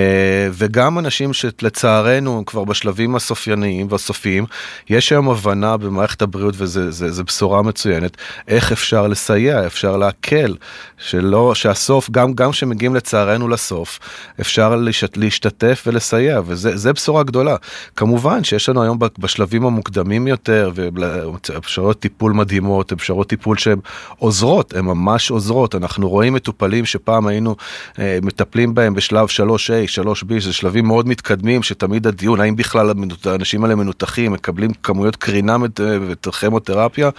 [0.52, 4.46] וגם אנשים שלצערנו כבר בשלבים הסופייניים והסופיים,
[4.90, 10.56] יש היום הבנה במערכת הבריאות, וזו בשורה מצוינת, איך אפשר לסייע, אפשר להקל,
[10.98, 14.00] שלא, שהסוף, גם כשמגיעים לצערנו לסוף,
[14.42, 14.76] אפשר
[15.16, 16.61] להשתתף ולסייע, וזה
[16.94, 17.56] בשורה גדולה.
[17.96, 23.80] כמובן שיש לנו היום בשלבים המוקדמים יותר, ואפשרויות טיפול מדהימות, אפשרויות טיפול שהן
[24.18, 25.76] עוזרות, הן ממש עוזרות.
[25.76, 27.56] אנחנו רואים מטופלים שפעם היינו
[28.00, 32.92] אה, מטפלים בהם בשלב 3A, 3B, זה שלבים מאוד מתקדמים, שתמיד הדיון, האם בכלל
[33.26, 37.10] האנשים האלה מנותחים, מקבלים כמויות קרינה וכימותרפיה,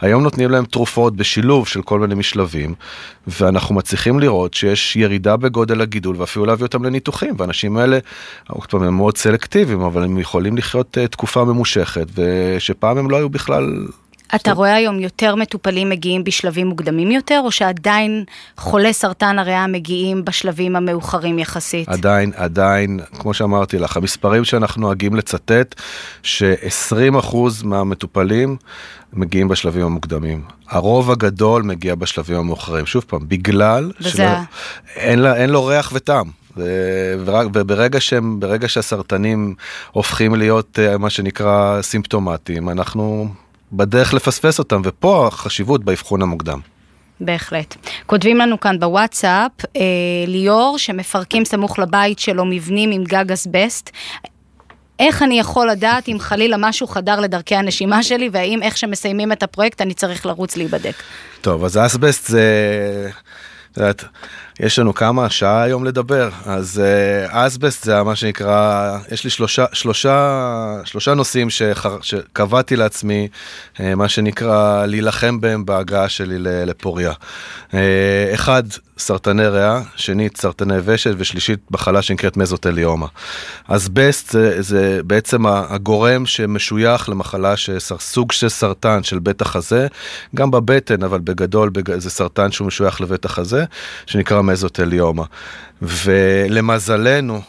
[0.00, 2.74] היום נותנים להם תרופות בשילוב של כל מיני משלבים,
[3.26, 7.98] ואנחנו מצליחים לראות שיש ירידה בגודל הגידול ואפילו להביא אותם לניתוחים, והאנשים האלה,
[8.48, 13.16] עוד פעם, הם מאוד סלקטיביים, אבל הם יכולים לחיות אה, תקופה ממושכת, ושפעם הם לא
[13.16, 13.86] היו בכלל
[14.34, 18.24] אתה רואה היום יותר מטופלים מגיעים בשלבים מוקדמים יותר, או שעדיין
[18.56, 21.88] חולי סרטן הריאה מגיעים בשלבים המאוחרים יחסית?
[21.88, 25.74] עדיין, עדיין, כמו שאמרתי לך, המספרים שאנחנו נוהגים לצטט,
[26.22, 28.56] ש-20% מהמטופלים
[29.12, 30.42] מגיעים בשלבים המוקדמים.
[30.68, 32.86] הרוב הגדול מגיע בשלבים המאוחרים.
[32.86, 36.45] שוב פעם, בגלל שאין לו ריח וטעם.
[36.56, 39.54] וברגע שהם, ברגע שהסרטנים
[39.90, 43.28] הופכים להיות אה, מה שנקרא סימפטומטיים, אנחנו
[43.72, 46.60] בדרך לפספס אותם, ופה החשיבות באבחון המוקדם.
[47.20, 47.76] בהחלט.
[48.06, 49.80] כותבים לנו כאן בוואטסאפ, אה,
[50.26, 53.90] ליאור, שמפרקים סמוך לבית שלו מבנים עם גג אסבסט.
[54.98, 59.42] איך אני יכול לדעת אם חלילה משהו חדר לדרכי הנשימה שלי, והאם איך שמסיימים את
[59.42, 60.94] הפרויקט אני צריך לרוץ להיבדק?
[61.40, 63.10] טוב, אז אסבסט זה...
[63.72, 64.04] את יודעת,
[64.60, 69.64] יש לנו כמה, שעה היום לדבר, אז אה, אסבסט זה מה שנקרא, יש לי שלושה,
[69.72, 73.28] שלושה, שלושה נושאים שחר, שקבעתי לעצמי,
[73.80, 77.12] אה, מה שנקרא להילחם בהם בהגעה שלי לפוריה.
[77.74, 78.62] אה, אחד,
[78.98, 83.06] סרטני ריאה, שנית, סרטני ושת, ושלישית, מחלה שנקראת מזוטליומה.
[83.68, 87.54] אסבסט זה, זה בעצם הגורם שמשוייך למחלה,
[87.98, 89.86] סוג של סרטן של בית החזה,
[90.34, 93.64] גם בבטן, אבל בגדול זה סרטן שהוא משוייך לבית החזה,
[94.06, 95.24] שנקרא מזוטליומה.
[95.82, 97.40] ולמזלנו,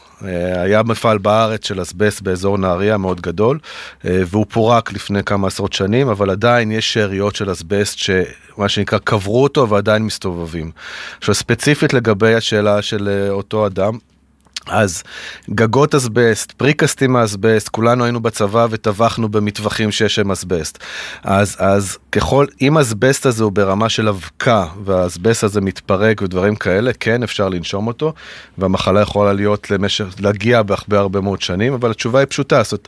[0.56, 3.60] היה מפעל בארץ של אסבסט באזור נהריה מאוד גדול,
[4.04, 9.44] והוא פורק לפני כמה עשרות שנים, אבל עדיין יש שאריות של אסבסט שמה שנקרא קברו
[9.44, 10.72] אותו ועדיין מסתובבים.
[11.18, 13.98] עכשיו ספציפית לגבי השאלה של אותו אדם,
[14.70, 15.04] אז
[15.50, 20.78] גגות אסבסט, פריקסטים מאסבסט, כולנו היינו בצבא וטבחנו במטווחים שיש שם אסבסט.
[21.24, 26.92] אז, אז ככל, אם אסבסט הזה הוא ברמה של אבקה והאסבסט הזה מתפרק ודברים כאלה,
[27.00, 28.14] כן אפשר לנשום אותו,
[28.58, 32.88] והמחלה יכולה להיות למשך, להגיע בהרבה הרבה מאוד שנים, אבל התשובה היא פשוטה, זאת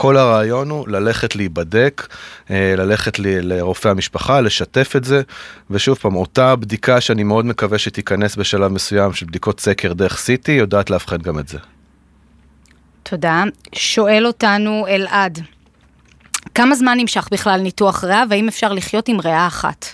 [0.00, 2.06] כל הרעיון הוא ללכת להיבדק,
[2.50, 5.22] אה, ללכת לרופא המשפחה, לשתף את זה,
[5.70, 10.50] ושוב פעם, אותה בדיקה שאני מאוד מקווה שתיכנס בשלב מסוים של בדיקות סקר דרך CT,
[10.50, 11.58] יודעת לאבחן גם את זה.
[13.02, 13.44] תודה.
[13.74, 15.38] שואל אותנו אלעד,
[16.54, 19.86] כמה זמן נמשך בכלל ניתוח ריאה, והאם אפשר לחיות עם ריאה אחת?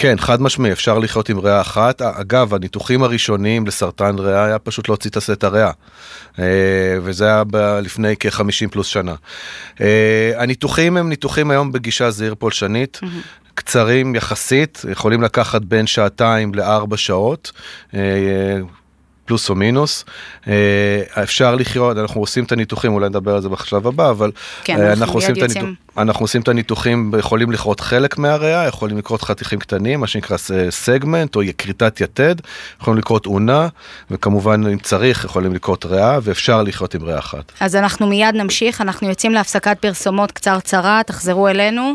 [0.00, 2.02] כן, חד משמעי, אפשר לחיות עם ריאה אחת.
[2.02, 5.70] אגב, הניתוחים הראשוניים לסרטן ריאה היה פשוט להוציא את הריאה.
[6.38, 6.44] אה,
[7.02, 7.42] וזה היה
[7.82, 9.14] לפני כ-50 פלוס שנה.
[9.80, 13.00] אה, הניתוחים הם ניתוחים היום בגישה זעיר פולשנית.
[13.54, 17.52] קצרים יחסית, יכולים לקחת בין שעתיים לארבע שעות.
[19.28, 20.04] פלוס או מינוס.
[20.48, 24.30] אה, אפשר לחיות, אנחנו עושים את הניתוחים, אולי נדבר על זה בשלב הבא, אבל
[24.64, 25.64] כן, אה, אנחנו, עושים הניתוח,
[25.98, 30.36] אנחנו עושים את הניתוחים, יכולים לכרות חלק מהריאה, יכולים לקרות חתיכים קטנים, מה שנקרא
[30.70, 32.34] סגמנט או כריתת יתד,
[32.80, 33.68] יכולים לקרות אונה,
[34.10, 37.52] וכמובן אם צריך יכולים לקרות ריאה, ואפשר לחיות עם ריאה אחת.
[37.60, 41.94] אז אנחנו מיד נמשיך, אנחנו יוצאים להפסקת פרסומות קצרצרה, תחזרו אלינו,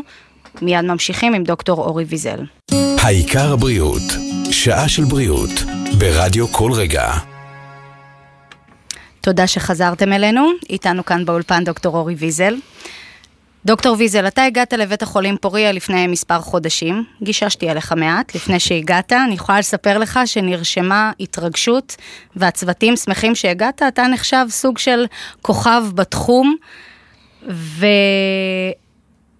[0.62, 2.40] מיד ממשיכים עם דוקטור אורי ויזל.
[3.02, 4.02] העיקר הבריאות,
[4.54, 5.50] שעה של בריאות.
[5.98, 7.12] ברדיו כל רגע.
[9.20, 12.54] תודה שחזרתם אלינו, איתנו כאן באולפן דוקטור אורי ויזל.
[13.64, 19.12] דוקטור ויזל, אתה הגעת לבית החולים פוריה לפני מספר חודשים, גיששתי עליך מעט לפני שהגעת,
[19.12, 21.96] אני יכולה לספר לך שנרשמה התרגשות
[22.36, 25.06] והצוותים שמחים שהגעת, אתה נחשב סוג של
[25.42, 26.56] כוכב בתחום,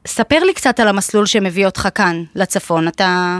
[0.06, 3.38] וספר לי קצת על המסלול שמביא אותך כאן, לצפון, אתה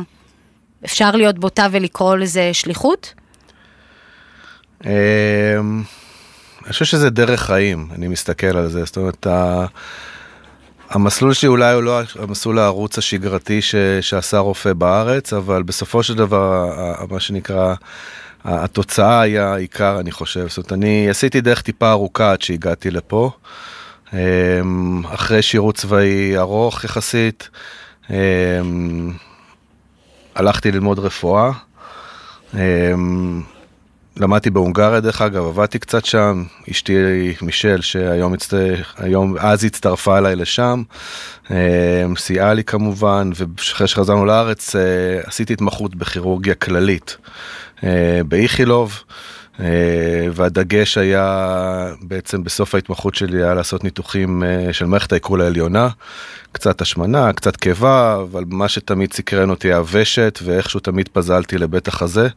[0.85, 3.15] אפשר להיות בוטה ולקרוא לזה שליחות?
[4.85, 4.91] אמ,
[6.65, 9.27] אני חושב שזה דרך חיים, אני מסתכל על זה, זאת אומרת,
[10.91, 13.61] המסלול שלי אולי הוא לא המסלול הערוץ השגרתי
[14.01, 16.71] שעשה רופא בארץ, אבל בסופו של דבר,
[17.11, 17.75] מה שנקרא,
[18.45, 20.49] התוצאה היה העיקר, אני חושב.
[20.49, 23.31] זאת אומרת, אני עשיתי דרך טיפה ארוכה עד שהגעתי לפה.
[24.13, 27.49] אמ, אחרי שירות צבאי ארוך יחסית.
[30.35, 31.51] הלכתי ללמוד רפואה.
[32.55, 33.43] אמ,
[34.17, 36.95] למדתי בהונגריה דרך אגב, עבדתי קצת שם, אשתי
[37.43, 38.55] מישל שהיום הצט...
[38.99, 40.83] היום, אז הצטרפה אליי לשם,
[41.51, 41.57] אמ,
[42.17, 44.83] סייעה לי כמובן, ואחרי שחזרנו לארץ אה,
[45.25, 47.17] עשיתי התמחות בכירורגיה כללית
[47.85, 49.03] אה, באיכילוב.
[49.61, 49.67] אה,
[50.33, 55.89] והדגש היה בעצם בסוף ההתמחות שלי היה לעשות ניתוחים של מערכת העיכול העליונה,
[56.53, 62.29] קצת השמנה, קצת קיבה, אבל מה שתמיד סקרן אותי הוושת, ואיכשהו תמיד פזלתי לבית החזה.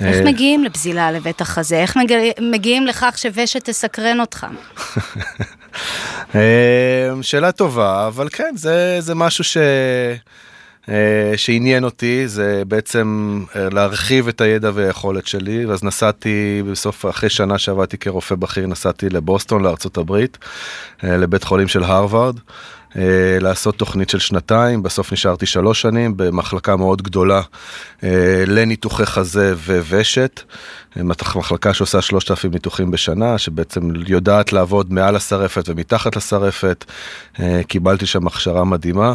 [0.00, 1.76] איך אה, מגיעים לפזילה לבית החזה?
[1.76, 1.98] איך
[2.40, 4.46] מגיעים לכך שוושת תסקרן אותך?
[6.34, 9.56] אה, שאלה טובה, אבל כן, זה, זה משהו ש...
[10.88, 15.66] אה, שעניין אותי זה בעצם להרחיב את הידע והיכולת שלי.
[15.66, 20.38] ואז נסעתי בסוף אחרי שנה שעבדתי כרופא בכיר נסעתי לבוסטון לארצות הברית
[21.02, 22.36] לבית חולים של הרווארד.
[22.36, 22.42] אה,
[23.40, 27.40] לעשות תוכנית של שנתיים, בסוף נשארתי שלוש שנים במחלקה מאוד גדולה
[28.04, 29.54] אה, לניתוחי חזה
[29.88, 30.40] וושת,
[30.96, 31.02] אה,
[31.36, 36.84] מחלקה שעושה שלושת אלפים ניתוחים בשנה, שבעצם יודעת לעבוד מעל השרפת ומתחת לשרפת,
[37.68, 39.14] קיבלתי שם הכשרה מדהימה.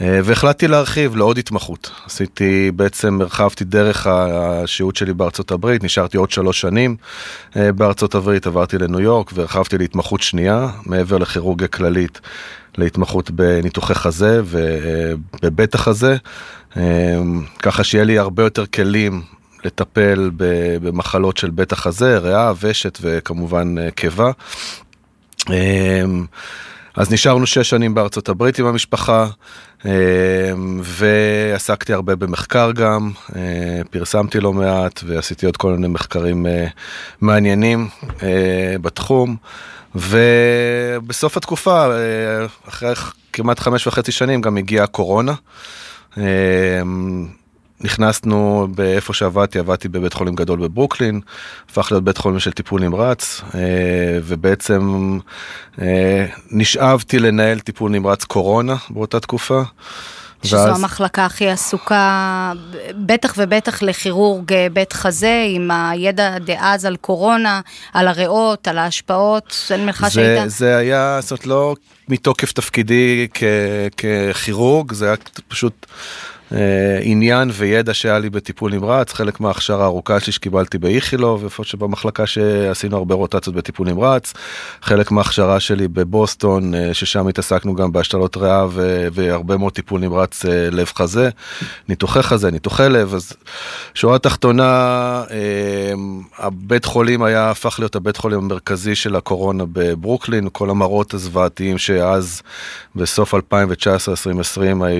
[0.00, 1.90] והחלטתי להרחיב לעוד התמחות.
[2.06, 6.96] עשיתי, בעצם הרחבתי דרך השהות שלי בארצות הברית, נשארתי עוד שלוש שנים
[7.56, 12.20] בארצות הברית, עברתי לניו יורק והרחבתי להתמחות שנייה, מעבר לכירורגיה כללית.
[12.78, 16.16] להתמחות בניתוחי חזה ובבית החזה,
[17.62, 19.22] ככה שיהיה לי הרבה יותר כלים
[19.64, 20.30] לטפל
[20.82, 24.30] במחלות של בית החזה, ריאה, ושת וכמובן אה, קיבה.
[26.96, 29.26] אז נשארנו שש שנים בארצות הברית עם המשפחה,
[30.82, 36.66] ועסקתי הרבה במחקר גם, אה, פרסמתי לא מעט ועשיתי עוד כל מיני מחקרים אה,
[37.20, 37.88] מעניינים
[38.80, 39.36] בתחום.
[39.94, 42.94] ובסוף התקופה, אה, אחרי
[43.32, 45.34] כמעט חמש וחצי שנים, גם הגיעה הקורונה.
[46.18, 46.22] אה,
[47.80, 51.20] נכנסנו באיפה שעבדתי, עבדתי בבית חולים גדול בברוקלין,
[51.70, 55.18] הפך להיות בית חולים של טיפול נמרץ, אה, ובעצם
[56.50, 59.62] נשאבתי לנהל טיפול נמרץ קורונה באותה תקופה.
[60.44, 60.78] שזו ואז...
[60.78, 62.52] המחלקה הכי עסוקה,
[62.96, 67.60] בטח ובטח לכירורג בית חזה, עם הידע דאז על קורונה,
[67.92, 70.50] על הריאות, על ההשפעות, אני מניחה שהיית...
[70.50, 71.74] זה היה, זאת לא
[72.08, 73.44] מתוקף תפקידי כ,
[73.96, 75.16] ככירורג, זה היה
[75.48, 75.86] פשוט...
[76.54, 82.26] אה, עניין וידע שהיה לי בטיפול נמרץ, חלק מההכשרה הארוכה שלי שקיבלתי באיכילוב, איפה שבמחלקה
[82.26, 84.32] שעשינו הרבה רוטציות בטיפול נמרץ,
[84.82, 88.66] חלק מההכשרה שלי בבוסטון, אה, ששם התעסקנו גם בהשתלות ריאה
[89.12, 91.28] והרבה מאוד טיפול נמרץ אה, לב חזה,
[91.88, 93.32] ניתוחי חזה, ניתוחי לב, אז
[93.94, 95.22] שורה תחתונה,
[96.38, 102.42] הבית חולים היה, הפך להיות הבית חולים המרכזי של הקורונה בברוקלין, כל המראות הזוועתיים שאז
[102.96, 103.38] בסוף 2019-2020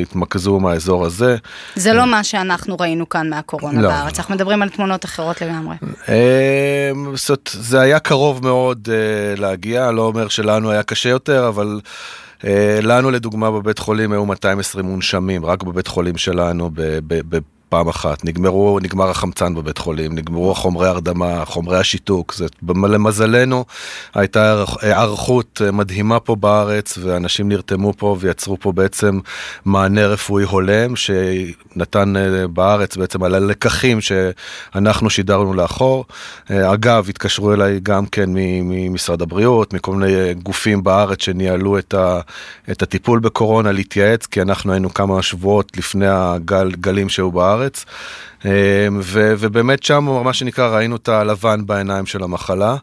[0.02, 1.36] התמקזו מהאזור הזה.
[1.76, 3.88] זה לא מה שאנחנו ראינו כאן מהקורונה לא.
[3.88, 5.76] בארץ, אנחנו מדברים על תמונות אחרות לגמרי.
[6.08, 11.80] אמ, זאת, זה היה קרוב מאוד אה, להגיע, לא אומר שלנו היה קשה יותר, אבל...
[12.46, 16.70] אה, לנו לדוגמה בבית חולים היו 220 מונשמים, רק בבית חולים שלנו
[17.74, 23.64] פעם אחת, נגמרו, נגמר החמצן בבית חולים, נגמרו החומרי הרדמה, חומרי השיתוק, זה, למזלנו
[24.14, 29.18] הייתה היערכות מדהימה פה בארץ ואנשים נרתמו פה ויצרו פה בעצם
[29.64, 36.04] מענה רפואי הולם שנתן אה, בארץ בעצם על הלקחים שאנחנו שידרנו לאחור.
[36.50, 42.20] אה, אגב, התקשרו אליי גם כן ממשרד הבריאות, מכל מיני גופים בארץ שניהלו את, ה,
[42.70, 47.63] את הטיפול בקורונה להתייעץ, כי אנחנו היינו כמה שבועות לפני הגלים שהיו בארץ.
[47.64, 47.84] בארץ.
[48.44, 48.50] אמ,
[49.02, 52.76] ו, ובאמת שם, מה שנקרא, ראינו את הלבן בעיניים של המחלה.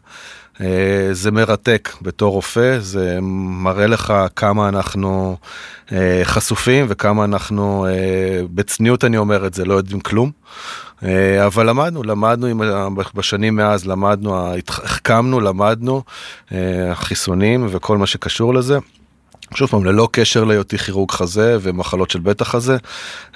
[0.60, 5.36] אה, זה מרתק בתור רופא, זה מראה לך כמה אנחנו
[5.92, 10.30] אה, חשופים וכמה אנחנו, אה, בצניעות אני אומר את זה, לא יודעים כלום.
[11.46, 12.64] אבל למדנו, למדנו
[13.14, 16.02] בשנים מאז, למדנו, החכמנו, למדנו,
[16.90, 18.78] החיסונים וכל מה שקשור לזה.
[19.54, 22.76] שוב פעם, ללא קשר להיותי כירורג חזה ומחלות של בית החזה,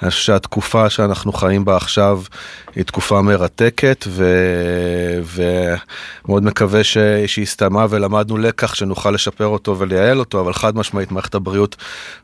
[0.01, 2.21] אני חושב שהתקופה שאנחנו חיים בה עכשיו
[2.75, 4.25] היא תקופה מרתקת ו...
[5.23, 6.97] ומאוד מקווה ש...
[7.25, 11.75] שהיא הסתיימה ולמדנו לקח שנוכל לשפר אותו ולייעל אותו, אבל חד משמעית מערכת הבריאות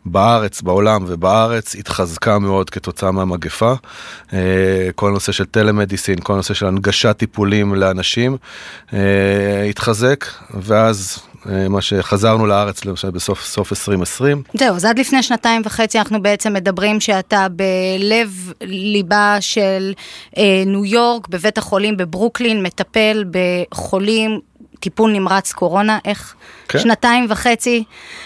[0.05, 3.73] בארץ, בעולם ובארץ התחזקה מאוד כתוצאה מהמגפה.
[4.33, 8.37] אה, כל הנושא של טלמדיסין, כל הנושא של הנגשת טיפולים לאנשים
[8.93, 14.43] אה, התחזק, ואז מה שחזרנו לארץ למשל בסוף סוף 2020.
[14.53, 19.93] זהו, אז עד לפני שנתיים וחצי אנחנו בעצם מדברים שאתה בלב ליבה של
[20.37, 24.39] אה, ניו יורק, בבית החולים בברוקלין, מטפל בחולים
[24.79, 26.35] טיפול נמרץ קורונה, איך
[26.67, 26.79] כן.
[26.79, 27.83] שנתיים וחצי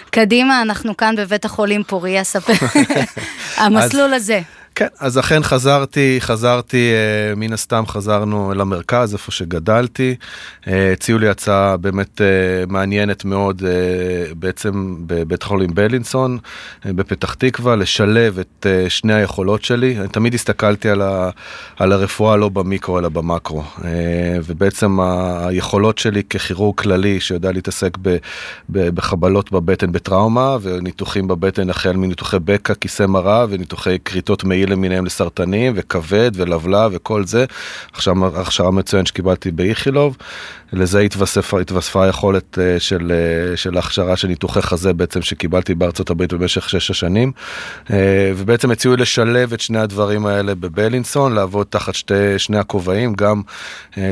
[0.10, 2.54] קדימה, אנחנו כאן בבית החולים פוריה, ספר,
[3.58, 4.42] המסלול אז, הזה.
[4.78, 10.16] כן, אז אכן חזרתי, חזרתי, אה, מן הסתם חזרנו למרכז, איפה שגדלתי.
[10.68, 12.26] אה, הציעו לי הצעה באמת אה,
[12.68, 13.62] מעניינת מאוד,
[14.40, 16.38] בעצם בבית חולים בלינסון,
[16.86, 20.00] בפתח תקווה, לשלב את שני היכולות שלי.
[20.00, 21.30] אני תמיד הסתכלתי על, ה,
[21.78, 23.64] על הרפואה לא במיקרו אלא במקרו.
[24.46, 25.00] ובעצם
[25.40, 28.18] היכולות שלי ככירורג כללי, שיודע להתעסק ב,
[28.70, 35.06] ב, בחבלות בבטן בטראומה, וניתוחים בבטן החל מניתוחי בקע, כיסא מרה וניתוחי כריתות מעיל למיניהם
[35.06, 37.46] לסרטנים וכבד ולבלב וכל זה.
[37.94, 40.18] עכשיו הכשרה מצוינת שקיבלתי באיכילוב.
[40.74, 46.10] לזה התווספה, התווספה היכולת אה, של, אה, של הכשרה של ניתוחי חזה בעצם שקיבלתי בארצות
[46.10, 47.32] הברית במשך שש השנים.
[47.92, 53.42] אה, ובעצם הציעו לשלב את שני הדברים האלה בבלינסון, לעבוד תחת שתי, שני הכובעים, גם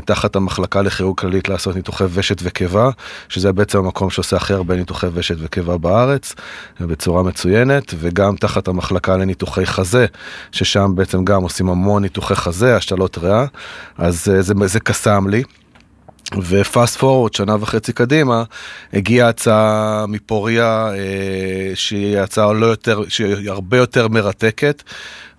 [0.05, 2.89] תחת המחלקה לכירוג כללית לעשות ניתוחי ושת וקיבה,
[3.29, 6.35] שזה בעצם המקום שעושה הכי הרבה ניתוחי ושת וקיבה בארץ,
[6.79, 10.05] בצורה מצוינת, וגם תחת המחלקה לניתוחי חזה,
[10.51, 13.45] ששם בעצם גם עושים המון ניתוחי חזה, השתלות ריאה,
[13.97, 15.43] אז זה, זה קסם לי.
[16.37, 18.43] ופאסט פורוורד שנה וחצי קדימה
[18.93, 24.83] הגיעה הצעה מפוריה אה, שהיא הצעה לא יותר שהיא הרבה יותר מרתקת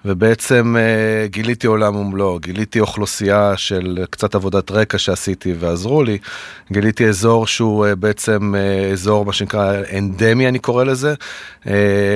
[0.06, 6.18] ובעצם אה, גיליתי עולם ומלואו, גיליתי אוכלוסייה של קצת עבודת רקע שעשיתי ועזרו לי,
[6.72, 11.14] גיליתי אזור שהוא אה, בעצם אה, אזור מה שנקרא אנדמי אני קורא לזה,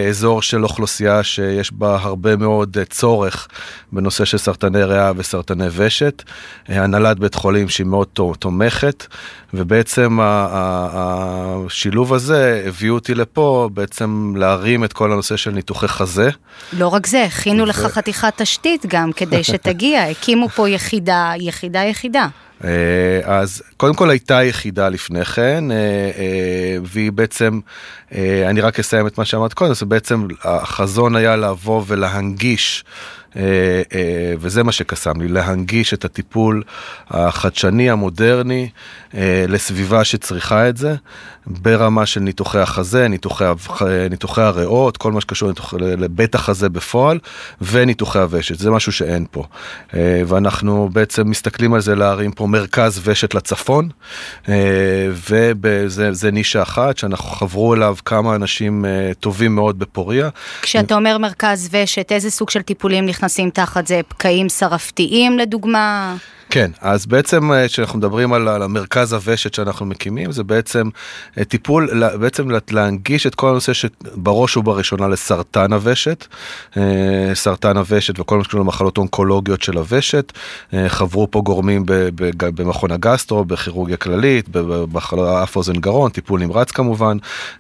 [0.09, 3.49] אזור של אוכלוסייה שיש בה הרבה מאוד צורך
[3.93, 6.23] בנושא של סרטני ריאה וסרטני ושת,
[6.69, 9.07] הנהלת בית חולים שהיא מאוד תומכת.
[9.55, 16.31] ובעצם השילוב הזה הביא אותי לפה בעצם להרים את כל הנושא של ניתוחי חזה.
[16.73, 22.27] לא רק זה, הכינו לך חתיכת תשתית גם כדי שתגיע, הקימו פה יחידה, יחידה יחידה.
[22.65, 27.61] אה, אז קודם כל הייתה יחידה לפני כן, אה, אה, והיא בעצם,
[28.47, 32.85] אני רק אסיים את מה שאמרת קודם, זה בעצם החזון היה לבוא ולהנגיש
[34.41, 36.63] וזה מה שקסם לי, להנגיש את הטיפול
[37.11, 38.69] החדשני, המודרני,
[39.49, 40.95] לסביבה שצריכה את זה,
[41.47, 43.45] ברמה של ניתוחי החזה, ניתוחי,
[44.11, 47.19] ניתוחי הריאות, כל מה שקשור לבית החזה בפועל,
[47.61, 49.45] וניתוחי הוושת, זה משהו שאין פה.
[50.27, 53.89] ואנחנו בעצם מסתכלים על זה להרים פה מרכז ושת לצפון,
[55.63, 58.85] וזה נישה אחת שאנחנו חברו אליו כמה אנשים
[59.21, 60.29] טובים מאוד בפוריה.
[60.63, 64.01] כשאתה אומר מרכז ושת, איזה סוג של טיפולים נכנסים תחת זה?
[64.09, 66.17] פקעים שרפתיים לדוגמה?
[66.51, 70.89] כן, אז בעצם כשאנחנו מדברים על, על המרכז הוושת שאנחנו מקימים, זה בעצם
[71.49, 76.27] טיפול, בעצם להנגיש את כל הנושא שבראש ובראשונה לסרטן הוושת,
[77.35, 80.33] סרטן הוושת וכל מה שקשור למחלות אונקולוגיות של הוושת,
[80.89, 81.83] חברו פה גורמים
[82.37, 87.17] במכון הגסטרו, בכירורגיה כללית, באף אוזן גרון, טיפול נמרץ כמובן,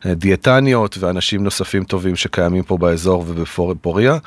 [0.06, 4.18] דיאטניות ואנשים נוספים טובים שקיימים פה באזור ובפוריה.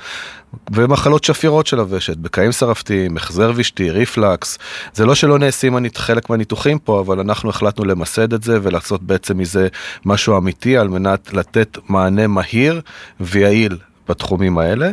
[0.72, 4.53] ומחלות שפירות של הוושת, בקעים שרפתיים, החזר ושתי, ריפלקס,
[4.94, 9.38] זה לא שלא נעשים חלק מהניתוחים פה, אבל אנחנו החלטנו למסד את זה ולעשות בעצם
[9.38, 9.68] מזה
[10.06, 12.82] משהו אמיתי על מנת לתת מענה מהיר
[13.20, 13.78] ויעיל
[14.10, 14.92] בתחומים האלה.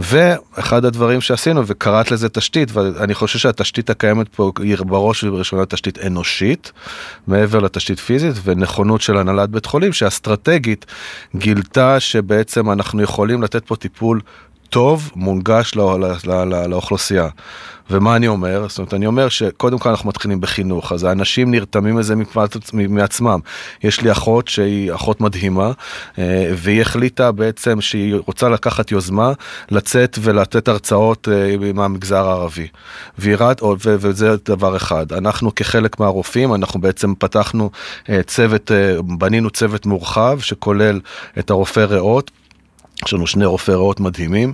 [0.00, 5.98] ואחד הדברים שעשינו, וקראת לזה תשתית, ואני חושב שהתשתית הקיימת פה היא בראש ובראשונה תשתית
[6.06, 6.72] אנושית,
[7.26, 10.86] מעבר לתשתית פיזית, ונכונות של הנהלת בית חולים, שאסטרטגית
[11.36, 14.20] גילתה שבעצם אנחנו יכולים לתת פה טיפול
[14.70, 17.28] טוב, מונגש לא, לא, לא, לא, לאוכלוסייה.
[17.90, 18.66] ומה אני אומר?
[18.68, 22.14] זאת אומרת, אני אומר שקודם כל אנחנו מתחילים בחינוך, אז האנשים נרתמים לזה
[22.88, 23.40] מעצמם.
[23.82, 25.72] יש לי אחות שהיא אחות מדהימה,
[26.56, 29.32] והיא החליטה בעצם שהיא רוצה לקחת יוזמה,
[29.70, 31.28] לצאת ולתת הרצאות
[31.74, 32.68] מהמגזר הערבי.
[33.18, 35.12] וירד, וזה דבר אחד.
[35.12, 37.70] אנחנו כחלק מהרופאים, אנחנו בעצם פתחנו
[38.26, 38.70] צוות,
[39.18, 41.00] בנינו צוות מורחב שכולל
[41.38, 42.30] את הרופא ריאות.
[43.04, 44.52] יש לנו שני רופאי ריאות מדהימים,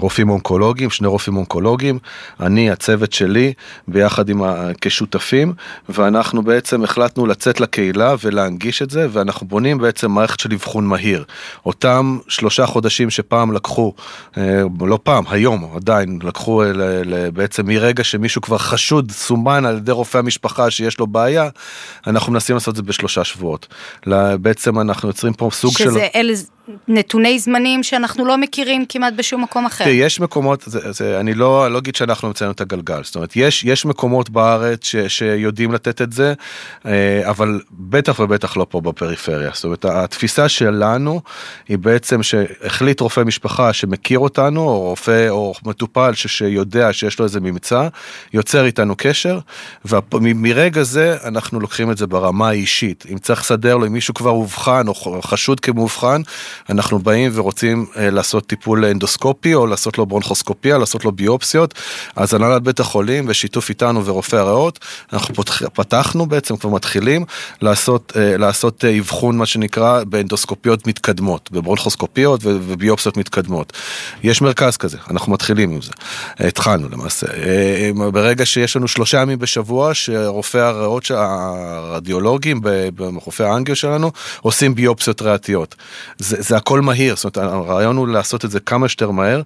[0.00, 1.98] רופאים אונקולוגיים, שני רופאים אונקולוגיים,
[2.40, 3.52] אני, הצוות שלי,
[3.88, 4.42] ביחד עם
[4.80, 5.52] כשותפים,
[5.88, 11.24] ואנחנו בעצם החלטנו לצאת לקהילה ולהנגיש את זה, ואנחנו בונים בעצם מערכת של אבחון מהיר.
[11.66, 13.94] אותם שלושה חודשים שפעם לקחו,
[14.80, 16.62] לא פעם, היום עדיין, לקחו
[17.32, 21.48] בעצם מרגע שמישהו כבר חשוד, סומן על ידי רופא המשפחה שיש לו בעיה,
[22.06, 23.66] אנחנו מנסים לעשות את זה בשלושה שבועות.
[24.40, 25.90] בעצם אנחנו יוצרים פה סוג שזה של...
[25.90, 26.32] שזה אלה
[26.88, 29.84] נתוני זמנים שאנחנו לא מכירים כמעט בשום מקום אחר.
[29.84, 33.36] תראי, יש מקומות, זה, זה, אני לא, לא אגיד שאנחנו המצאנו את הגלגל, זאת אומרת,
[33.36, 36.34] יש, יש מקומות בארץ ש, שיודעים לתת את זה,
[37.24, 39.50] אבל בטח ובטח לא פה בפריפריה.
[39.54, 41.20] זאת אומרת, התפיסה שלנו
[41.68, 47.24] היא בעצם שהחליט רופא משפחה שמכיר אותנו, או רופא או מטופל ש, שיודע שיש לו
[47.24, 47.88] איזה ממצא,
[48.32, 49.38] יוצר איתנו קשר,
[49.84, 53.04] ומרגע זה אנחנו לוקחים את זה ברמה האישית.
[53.12, 56.22] אם צריך לסדר לו, אם מישהו כבר אובחן או חשוד כמאובחן,
[56.70, 61.74] אנחנו באים ורוצים לעשות טיפול אנדוסקופי או לעשות לו ברונכוסקופיה, לעשות לו ביופסיות,
[62.16, 64.78] אז הנהלת בית החולים בשיתוף איתנו ורופאי הריאות,
[65.12, 67.24] אנחנו פותח, פתחנו בעצם, כבר מתחילים
[67.62, 73.72] לעשות, לעשות אבחון מה שנקרא באנדוסקופיות מתקדמות, בברונכוסקופיות וביופסיות מתקדמות.
[74.22, 75.92] יש מרכז כזה, אנחנו מתחילים עם זה,
[76.38, 77.26] התחלנו למעשה.
[78.12, 82.60] ברגע שיש לנו שלושה ימים בשבוע שרופאי הריאות, הרדיולוגים,
[83.24, 85.74] רופאי האנגיו שלנו, עושים ביופסיות ריאתיות.
[86.18, 89.42] זה, זה הכל מהיר, זאת אומרת, הרעיון הוא לעשות את זה כמה שיותר מהר.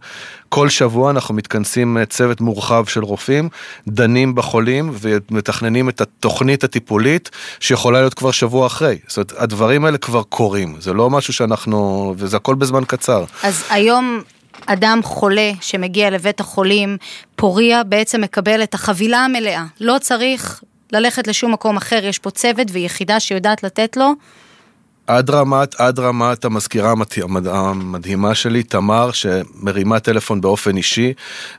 [0.48, 3.48] כל שבוע אנחנו מתכנסים צוות מורחב של רופאים,
[3.88, 7.30] דנים בחולים ומתכננים את התוכנית הטיפולית
[7.60, 8.98] שיכולה להיות כבר שבוע אחרי.
[9.08, 13.24] זאת אומרת, הדברים האלה כבר קורים, זה לא משהו שאנחנו, וזה הכל בזמן קצר.
[13.42, 14.22] אז היום...
[14.66, 16.96] אדם חולה שמגיע לבית החולים,
[17.36, 19.64] פוריה בעצם מקבל את החבילה המלאה.
[19.80, 24.12] לא צריך ללכת לשום מקום אחר, יש פה צוות ויחידה שיודעת לתת לו
[25.16, 26.94] עד רמת, עד רמת המזכירה
[27.46, 31.12] המדהימה שלי, תמר, שמרימה טלפון באופן אישי,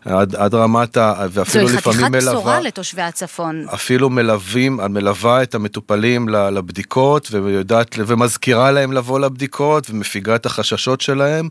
[0.06, 0.98] עד, עד רמת.
[1.32, 2.22] ואפילו לפעמים מלווה...
[2.22, 3.66] זוהי חתיכת בשורה לתושבי הצפון.
[3.74, 11.50] אפילו מלווים, מלווה את המטופלים לבדיקות, ויודעת, ומזכירה להם לבוא לבדיקות, ומפיגה את החששות שלהם,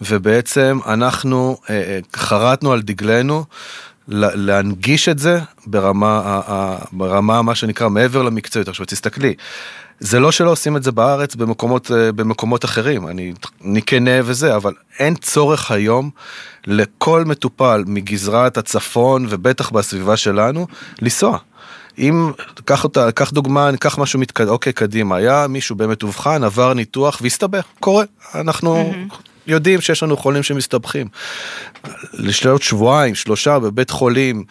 [0.00, 1.56] ובעצם אנחנו
[2.16, 3.44] חרטנו על דגלנו.
[4.08, 6.40] להנגיש את זה ברמה,
[6.92, 8.68] ברמה מה שנקרא מעבר למקצועית.
[8.68, 9.34] עכשיו תסתכלי,
[10.00, 13.32] זה לא שלא עושים את זה בארץ במקומות, במקומות אחרים, אני,
[13.64, 16.10] אני כנה וזה, אבל אין צורך היום
[16.66, 20.66] לכל מטופל מגזרת הצפון ובטח בסביבה שלנו
[21.02, 21.38] לנסוע.
[21.98, 22.32] אם,
[22.64, 27.18] קח אותה, קח דוגמה, ניקח משהו מתקדם, אוקיי, קדימה, היה מישהו באמת אובחן, עבר ניתוח
[27.22, 28.92] והסתבך, קורה, אנחנו...
[28.92, 29.31] Mm-hmm.
[29.46, 31.06] יודעים שיש לנו חולים שמסתבכים.
[32.12, 34.44] לשלוט שבועיים, שלושה בבית חולים,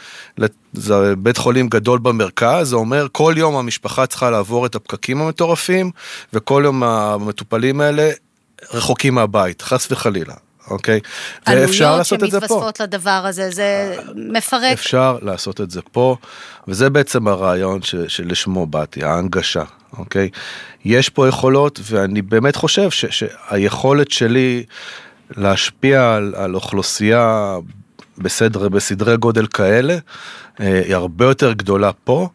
[0.74, 5.92] זה בית חולים גדול במרכז, זה אומר כל יום המשפחה צריכה לעבור את הפקקים המטורפים,
[6.34, 8.10] וכל יום המטופלים האלה
[8.74, 10.34] רחוקים מהבית, חס וחלילה.
[10.72, 11.00] אוקיי?
[11.48, 12.46] ואפשר לעשות את זה פה.
[12.46, 14.74] עלויות שמתווספות לדבר הזה, זה מפרק.
[14.74, 16.16] אפשר לעשות את זה פה,
[16.68, 19.64] וזה בעצם הרעיון ש, שלשמו באתי, ההנגשה,
[19.98, 20.30] אוקיי?
[20.86, 24.64] יש פה יכולות, ואני באמת חושב ש, שהיכולת שלי
[25.38, 27.56] להשפיע על, על אוכלוסייה
[28.18, 29.98] בסדר, בסדרי גודל כאלה,
[30.60, 32.30] אה, היא הרבה יותר גדולה פה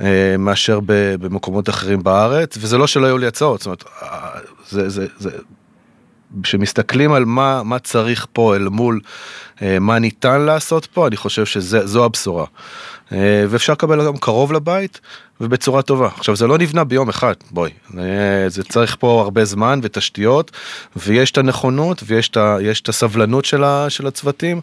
[0.00, 0.80] אה, מאשר
[1.20, 4.30] במקומות אחרים בארץ, וזה לא שלא היו לי הצעות, זאת אומרת, אה,
[4.68, 5.30] זה, זה, זה,
[6.42, 9.00] כשמסתכלים על מה, מה צריך פה אל מול
[9.80, 12.44] מה ניתן לעשות פה, אני חושב שזו הבשורה.
[13.12, 15.00] ואפשר לקבל גם קרוב לבית,
[15.40, 16.08] ובצורה טובה.
[16.16, 17.70] עכשיו זה לא נבנה ביום אחד, בואי,
[18.48, 20.50] זה צריך פה הרבה זמן ותשתיות,
[20.96, 24.60] ויש את הנכונות ויש את, הסבלנות של, ה, של הצוותים,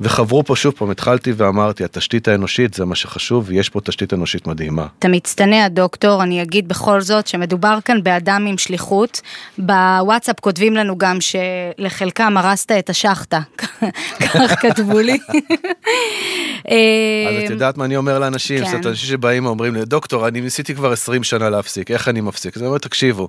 [0.00, 4.46] וחברו פה שוב פעם, התחלתי ואמרתי, התשתית האנושית זה מה שחשוב, ויש פה תשתית אנושית
[4.46, 4.86] מדהימה.
[4.98, 9.20] אתה מצטנע דוקטור, אני אגיד בכל זאת שמדובר כאן באדם עם שליחות,
[9.58, 13.40] בוואטסאפ כותבים לנו גם שלחלקם הרסת את השחטה,
[14.20, 15.18] כך כתבו לי.
[17.28, 18.70] אז את יודעת מה אני אומר לאנשים, כן.
[18.70, 22.20] זאת אנשים שבאים ואומרים לי, דוקטור, דוקטור, אני ניסיתי כבר 20 שנה להפסיק, איך אני
[22.20, 22.56] מפסיק?
[22.56, 23.28] אז אני אומר, תקשיבו,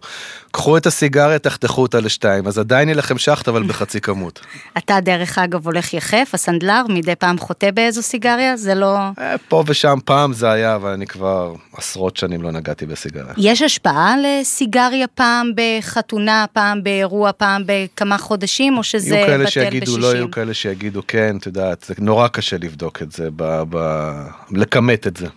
[0.51, 4.39] קחו את הסיגריה, תחתכו אותה לשתיים, אז עדיין יהיה לכם שחט, אבל בחצי כמות.
[4.77, 8.57] אתה דרך אגב הולך יחף, הסנדלר, מדי פעם חוטא באיזו סיגריה?
[8.57, 8.97] זה לא...
[9.19, 13.33] אה, פה ושם פעם זה היה, אבל אני כבר עשרות שנים לא נגעתי בסיגריה.
[13.37, 19.61] יש השפעה לסיגריה פעם בחתונה, פעם באירוע, פעם בכמה חודשים, או שזה בטל בשישים?
[19.61, 23.11] יהיו כאלה שיגידו לא, יהיו כאלה שיגידו כן, את יודעת, זה נורא קשה לבדוק את
[23.11, 24.11] זה, ב, ב,
[24.51, 25.27] לכמת את זה.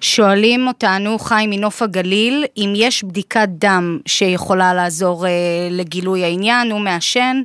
[0.00, 5.30] שואלים אותנו, חיים מנוף הגליל, אם יש בדיקת דם שיכולה לעזור אה,
[5.70, 7.42] לגילוי העניין, הוא מעשן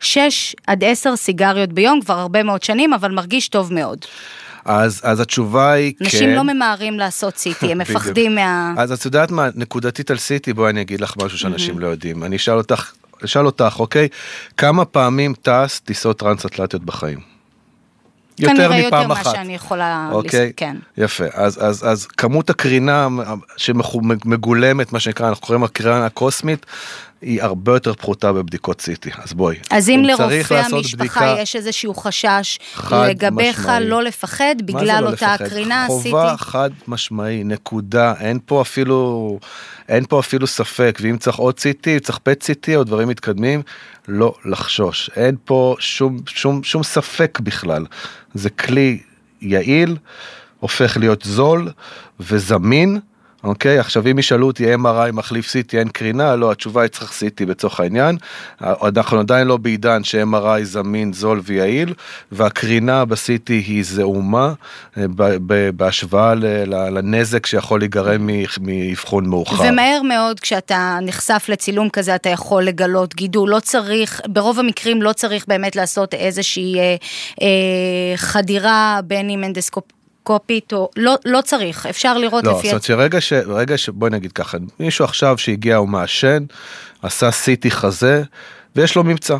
[0.00, 4.04] 6 עד 10 סיגריות ביום, כבר הרבה מאוד שנים, אבל מרגיש טוב מאוד.
[4.64, 6.16] אז, אז התשובה היא נשים כן.
[6.16, 8.74] נשים לא ממהרים לעשות סיטי, הם מפחדים מה...
[8.78, 12.24] אז את יודעת מה, נקודתית על סיטי, בואי אני אגיד לך משהו שאנשים לא יודעים.
[12.24, 12.92] אני אשאל אותך,
[13.24, 14.08] אשאל אותך, אוקיי?
[14.56, 17.27] כמה פעמים טס טיסות טרנס-אטלטיות בחיים?
[18.38, 18.72] יותר מפעם אחת.
[18.72, 20.52] כנראה יותר מה שאני יכולה, אוקיי?
[20.56, 20.76] כן.
[20.96, 23.08] יפה, אז, אז, אז כמות הקרינה
[23.56, 26.66] שמגולמת, מה שנקרא, אנחנו קוראים הקרינה הקוסמית,
[27.22, 29.56] היא הרבה יותר פחותה בבדיקות CT, אז בואי.
[29.70, 31.34] אז אם לרופא המשפחה בדיקה...
[31.38, 32.58] יש איזשהו חשש
[32.92, 33.88] לגביך משמעי.
[33.88, 35.44] לא לפחד בגלל לא אותה לפחד?
[35.44, 35.90] הקרינה, CT?
[35.90, 39.38] חובה חד משמעי, נקודה, אין פה אפילו,
[39.88, 43.62] אין פה אפילו ספק, ואם צריך עוד CT, צריך פט CT או דברים מתקדמים,
[44.08, 47.86] לא לחשוש, אין פה שום, שום, שום ספק בכלל,
[48.34, 48.98] זה כלי
[49.40, 49.96] יעיל,
[50.60, 51.70] הופך להיות זול
[52.20, 53.00] וזמין.
[53.44, 57.46] אוקיי, עכשיו אם ישאלו אותי MRI מחליף CT אין קרינה, לא, התשובה היא צריך CT
[57.46, 58.16] בצורך העניין.
[58.60, 61.94] אנחנו עדיין לא בעידן ש-MRI זמין, זול ויעיל,
[62.32, 64.52] והקרינה ב-CT היא זעומה
[64.96, 65.04] אה,
[65.76, 66.34] בהשוואה
[66.66, 68.28] לנזק שיכול להיגרם
[68.60, 69.64] מאבחון מאוחר.
[69.68, 75.12] ומהר מאוד כשאתה נחשף לצילום כזה אתה יכול לגלות גידול, לא צריך, ברוב המקרים לא
[75.12, 76.96] צריך באמת לעשות איזושהי אה,
[77.42, 79.97] אה, חדירה בין אם אנדסקופ...
[80.30, 82.72] אנדוסקופית, או לא, לא צריך, אפשר לראות לא, לפי...
[82.72, 83.32] לא, זאת אומרת שרגע ש...
[83.32, 83.88] רגע ש...
[83.88, 86.44] בואי נגיד ככה, מישהו עכשיו שהגיע הוא מעשן,
[87.02, 88.22] עשה CT חזה,
[88.76, 89.36] ויש לו ממצא.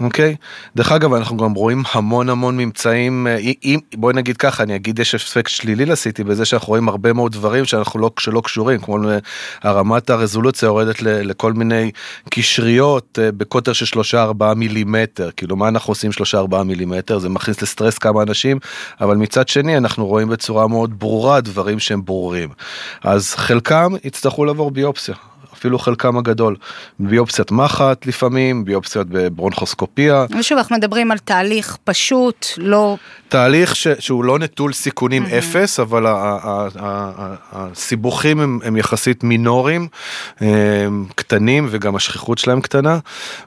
[0.00, 0.36] אוקיי?
[0.76, 4.98] דרך אגב, אנחנו גם רואים המון המון ממצאים, אה, אם, בואי נגיד ככה, אני אגיד
[4.98, 8.80] יש אפקט שלילי ל CT בזה שאנחנו רואים הרבה מאוד דברים שאנחנו לא, שלא קשורים,
[8.80, 8.98] כמו
[9.62, 11.90] הרמת הרזולוציה יורדת לכל מיני
[12.30, 14.00] קשריות אה, בקוטר של
[14.40, 16.10] 3-4 מילימטר, כאילו מה אנחנו עושים
[16.50, 18.58] 3-4 מילימטר, זה מכניס לסטרס כמה אנשים,
[19.00, 22.48] אבל מצד שני אנחנו רואים בצורה מאוד ברורה דברים שהם ברורים.
[23.02, 25.14] אז חלקם יצטרכו לעבור ביופסיה,
[25.60, 26.56] אפילו חלקם הגדול.
[26.98, 30.26] ביופסיית מחט לפעמים, ביופסיות בברונכוסקופיה.
[30.38, 32.96] ושוב, אנחנו מדברים על תהליך פשוט, לא...
[33.28, 35.38] תהליך ש, שהוא לא נטול סיכונים mm-hmm.
[35.38, 36.04] אפס, אבל
[37.52, 39.88] הסיבוכים הם, הם יחסית מינוריים,
[40.40, 42.98] הם קטנים וגם השכיחות שלהם קטנה,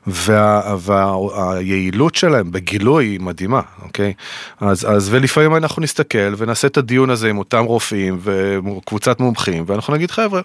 [0.07, 4.13] וה, והיעילות שלהם בגילוי היא מדהימה, אוקיי?
[4.59, 9.93] אז, אז ולפעמים אנחנו נסתכל ונעשה את הדיון הזה עם אותם רופאים וקבוצת מומחים, ואנחנו
[9.93, 10.41] נגיד חבר'ה,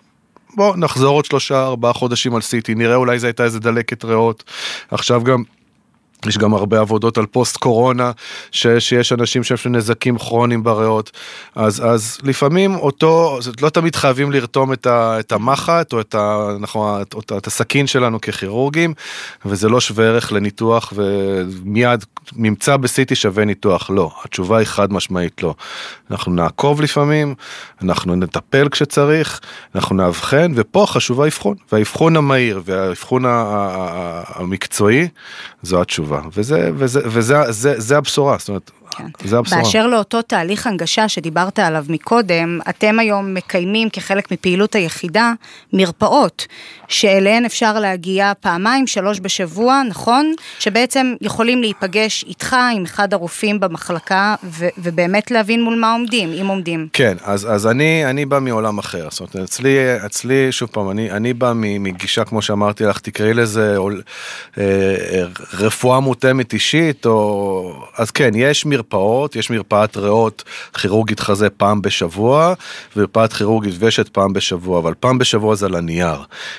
[0.58, 4.44] בוא נחזור עוד שלושה ארבעה חודשים על סיטי נראה אולי זה הייתה איזה דלקת ריאות.
[4.90, 5.42] עכשיו גם
[6.26, 8.10] יש גם הרבה עבודות על פוסט קורונה,
[8.50, 11.10] ש, שיש אנשים שיש להם נזקים כרוניים בריאות,
[11.54, 16.48] אז, אז לפעמים אותו, לא תמיד חייבים לרתום את, ה, את המחט או את, ה,
[16.60, 18.94] נכון, או את הסכין שלנו ככירורגים,
[19.44, 22.04] וזה לא שווה ערך לניתוח ומיד
[22.36, 25.54] ממצא בסיטי שווה ניתוח, לא, התשובה היא חד משמעית לא.
[26.10, 27.34] אנחנו נעקוב לפעמים,
[27.82, 29.40] אנחנו נטפל כשצריך,
[29.74, 35.08] אנחנו נאבחן, ופה חשוב האבחון, והאבחון המהיר והאבחון המקצועי,
[35.62, 36.07] זו התשובה.
[36.32, 39.28] וזה, וזה, וזה זה, זה הבשורה, זאת אומרת, כן.
[39.28, 39.62] זה הבשורה.
[39.62, 45.32] באשר לאותו תהליך הנגשה שדיברת עליו מקודם, אתם היום מקיימים כחלק מפעילות היחידה
[45.72, 46.46] מרפאות,
[46.88, 50.34] שאליהן אפשר להגיע פעמיים, שלוש בשבוע, נכון?
[50.58, 56.46] שבעצם יכולים להיפגש איתך, עם אחד הרופאים במחלקה, ו- ובאמת להבין מול מה עומדים, אם
[56.46, 56.88] עומדים.
[56.92, 59.76] כן, אז, אז אני, אני בא מעולם אחר, זאת אומרת, אצלי,
[60.06, 63.76] אצלי, שוב פעם, אני, אני בא מגישה, כמו שאמרתי לך, תקראי לזה
[64.58, 64.64] אה,
[65.52, 67.82] רפואה מותאמת אישית, או...
[67.96, 68.87] אז כן, יש מרפאות,
[69.34, 70.44] יש מרפאת ריאות
[70.80, 72.54] כירורגית חזה פעם בשבוע,
[72.96, 76.18] ומרפאת כירורגית ושת פעם בשבוע, אבל פעם בשבוע זה על הנייר.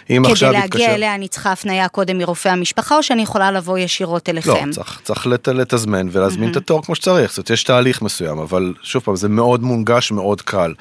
[0.09, 0.95] אם כדי להגיע יתקשר...
[0.95, 4.67] אליה אני צריכה הפנייה קודם מרופא המשפחה, או שאני יכולה לבוא ישירות אליכם?
[4.67, 6.51] לא, צריך, צריך לת, לתזמן ולהזמין mm-hmm.
[6.51, 10.11] את התור כמו שצריך, זאת אומרת, יש תהליך מסוים, אבל שוב פעם, זה מאוד מונגש,
[10.11, 10.73] מאוד קל.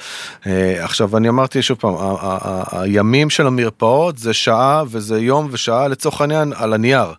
[0.43, 0.47] Uh,
[0.79, 1.95] עכשיו, אני אמרתי שוב פעם,
[2.73, 7.13] הימים של המרפאות זה שעה וזה יום ושעה לצורך העניין על הנייר.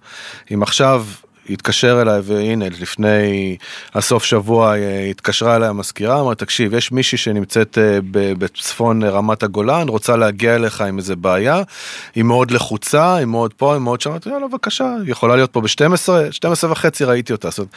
[0.53, 1.05] אם עכשיו
[1.49, 3.57] התקשר אליי והנה לפני
[3.93, 9.89] הסוף שבוע אה, התקשרה אליי המזכירה, אמרה תקשיב יש מישהי שנמצאת אה, בצפון רמת הגולן
[9.89, 11.61] רוצה להגיע אליך עם איזה בעיה,
[12.15, 15.61] היא מאוד לחוצה, היא מאוד פה, היא מאוד שם, יאללה בבקשה, היא יכולה להיות פה
[15.61, 17.73] ב-12, 12 וחצי ראיתי אותה, זאת אומרת,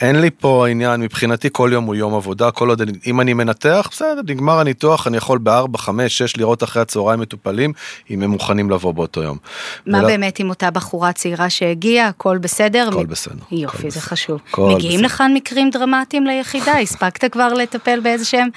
[0.00, 3.88] אין לי פה עניין מבחינתי כל יום הוא יום עבודה, כל עוד אם אני מנתח
[3.92, 7.72] בסדר נגמר הניתוח אני יכול ב-4, 5, 6 לראות אחרי הצהריים מטופלים
[8.10, 9.38] אם הם מוכנים לבוא באותו יום.
[9.86, 10.06] מה ולה...
[10.06, 12.88] באמת עם אותה בחורה צעירה שהגיעה, הכל בסדר?
[12.88, 13.44] הכל בסדר.
[13.50, 14.40] יופי, זה חשוב.
[14.58, 16.78] מגיעים לכאן מקרים דרמטיים ליחידה?
[16.82, 18.48] הספקת כבר לטפל באיזה שהם?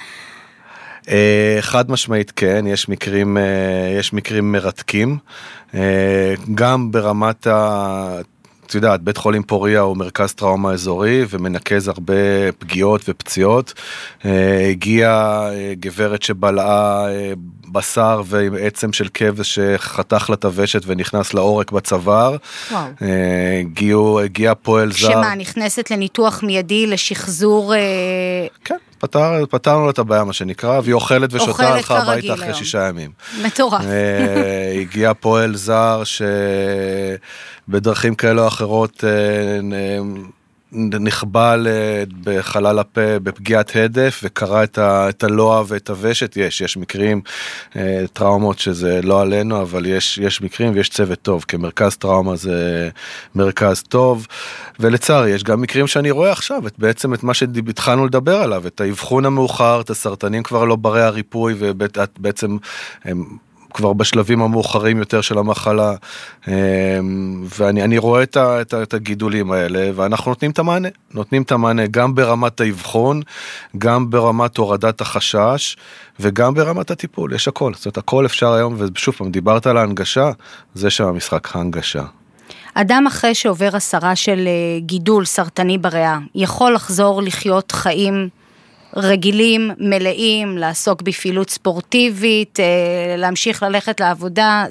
[1.08, 3.42] אה, חד משמעית כן, יש מקרים, אה,
[3.98, 5.18] יש מקרים מרתקים,
[5.74, 8.20] אה, גם ברמת ה...
[8.70, 13.74] את יודעת, בית חולים פוריה הוא מרכז טראומה אזורי ומנקז הרבה פגיעות ופציעות.
[14.70, 17.06] הגיעה גברת שבלעה
[17.72, 22.36] בשר ועם עצם של כבש שחתך הוושת ונכנס לעורק בצוואר.
[23.60, 24.96] הגיעו, הגיע פועל זר.
[24.96, 27.74] שמה, נכנסת לניתוח מיידי לשחזור...
[28.64, 28.76] כן.
[29.00, 33.10] פתר, פתרנו לה את הבעיה מה שנקרא, והיא אוכלת ושותה, הלכה הביתה אחרי שישה ימים.
[33.42, 33.82] מטורף.
[34.80, 36.02] הגיע פועל זר
[37.68, 39.04] שבדרכים כאלה או אחרות
[40.72, 41.66] נכבל
[42.24, 47.20] בחלל הפה בפגיעת הדף וקרע את, ה, את הלוע ואת הוושת, יש, יש מקרים,
[47.76, 52.88] אה, טראומות שזה לא עלינו, אבל יש, יש מקרים ויש צוות טוב, כמרכז טראומה זה
[53.34, 54.26] מרכז טוב,
[54.80, 58.80] ולצערי יש גם מקרים שאני רואה עכשיו, את, בעצם את מה שהתחלנו לדבר עליו, את
[58.80, 62.56] האבחון המאוחר, את הסרטנים כבר לא ברי הריפוי, ובעצם
[63.04, 63.24] הם
[63.74, 65.94] כבר בשלבים המאוחרים יותר של המחלה,
[66.48, 66.52] אמ,
[67.58, 72.14] ואני רואה את, את, את הגידולים האלה, ואנחנו נותנים את המענה, נותנים את המענה גם
[72.14, 73.22] ברמת האבחון,
[73.78, 75.76] גם ברמת הורדת החשש,
[76.20, 80.30] וגם ברמת הטיפול, יש הכל, זאת אומרת הכל אפשר היום, ושוב פעם, דיברת על ההנגשה,
[80.74, 82.02] זה שם המשחק, ההנגשה.
[82.74, 88.28] אדם אחרי שעובר הסרה של אה, גידול סרטני בריאה, יכול לחזור לחיות חיים
[88.96, 94.64] רגילים, מלאים, לעסוק בפעילות ספורטיבית, אה, להמשיך ללכת לעבודה,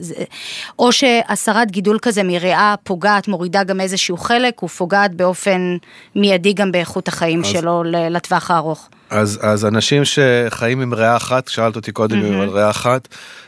[0.79, 5.77] או שהסרת גידול כזה מריאה פוגעת, מורידה גם איזשהו חלק, ופוגעת באופן
[6.15, 8.89] מיידי גם באיכות החיים אז, שלו לטווח הארוך.
[9.09, 12.41] אז, אז אנשים שחיים עם ריאה אחת, שאלת אותי קודם mm-hmm.
[12.41, 13.07] על ריאה אחת,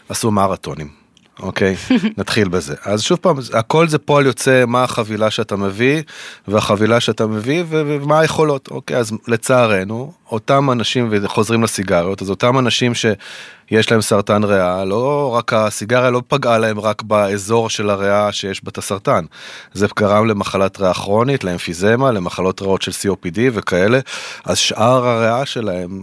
[0.09, 1.01] עשו מרתונים.
[1.40, 1.76] אוקיי,
[2.18, 2.76] נתחיל בזה.
[2.86, 6.02] אז שוב פעם, הכל זה פועל יוצא מה החבילה שאתה מביא,
[6.48, 8.68] והחבילה שאתה מביא, ומה היכולות.
[8.72, 15.36] אוקיי, אז לצערנו, אותם אנשים, וחוזרים לסיגריות, אז אותם אנשים שיש להם סרטן ריאה, לא
[15.36, 19.26] רק הסיגריה לא פגעה להם רק באזור של הריאה שיש בה את הסרטן.
[19.74, 24.00] זה גרם למחלת ריאה כרונית, לאמפיזמה, למחלות ריאות של COPD וכאלה,
[24.46, 26.02] אז שאר הריאה שלהם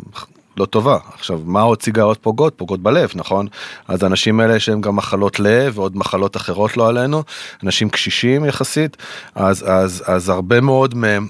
[0.58, 0.98] לא טובה.
[1.14, 2.54] עכשיו, מה עוד סיגריות פוגעות?
[2.56, 3.46] פוגעות בלב, נכון?
[3.88, 7.22] אז האנשים האלה יש להם גם מחלות לב ועוד מחלות אחרות לא עלינו,
[7.64, 8.96] אנשים קשישים יחסית,
[9.34, 11.26] אז, אז, אז הרבה מאוד מהם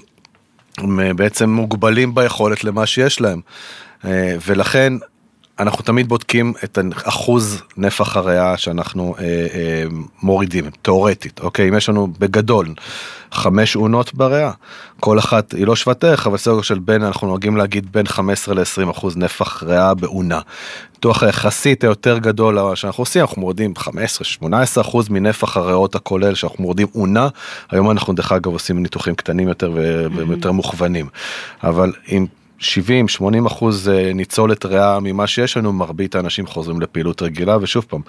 [1.15, 3.41] בעצם מוגבלים ביכולת למה שיש להם.
[4.05, 4.93] אה, ולכן
[5.59, 9.83] אנחנו תמיד בודקים את אחוז נפח הריאה שאנחנו אה, אה,
[10.21, 11.69] מורידים, תאורטית, אוקיי?
[11.69, 12.73] אם יש לנו בגדול
[13.31, 14.51] חמש אונות בריאה,
[14.99, 18.55] כל אחת היא לא שוות ערך, אבל סדר של בין, אנחנו נוהגים להגיד בין 15
[18.55, 20.39] ל-20 אחוז נפח ריאה באונה.
[20.93, 23.73] ניתוח היחסית היותר גדול שאנחנו עושים, אנחנו מורדים
[24.41, 24.45] 15-18
[24.81, 27.27] אחוז מנפח הריאות הכולל שאנחנו מורדים אונה,
[27.71, 29.71] היום אנחנו דרך אגב עושים ניתוחים קטנים יותר
[30.15, 31.09] ויותר מוכוונים,
[31.63, 32.25] אבל אם
[32.59, 38.01] 70-80 אחוז אה, ניצולת ריאה ממה שיש לנו, מרבית האנשים חוזרים לפעילות רגילה, ושוב פעם,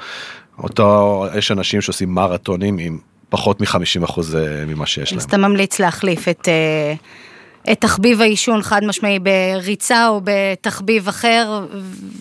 [0.58, 2.98] אותו, יש אנשים שעושים מרתונים עם
[3.28, 5.18] פחות מ-50 אחוז אה, ממה שיש להם.
[5.18, 6.48] אז אתה ממליץ להחליף את...
[6.48, 6.94] אה,
[7.72, 11.66] את תחביב העישון חד משמעי בריצה או בתחביב אחר,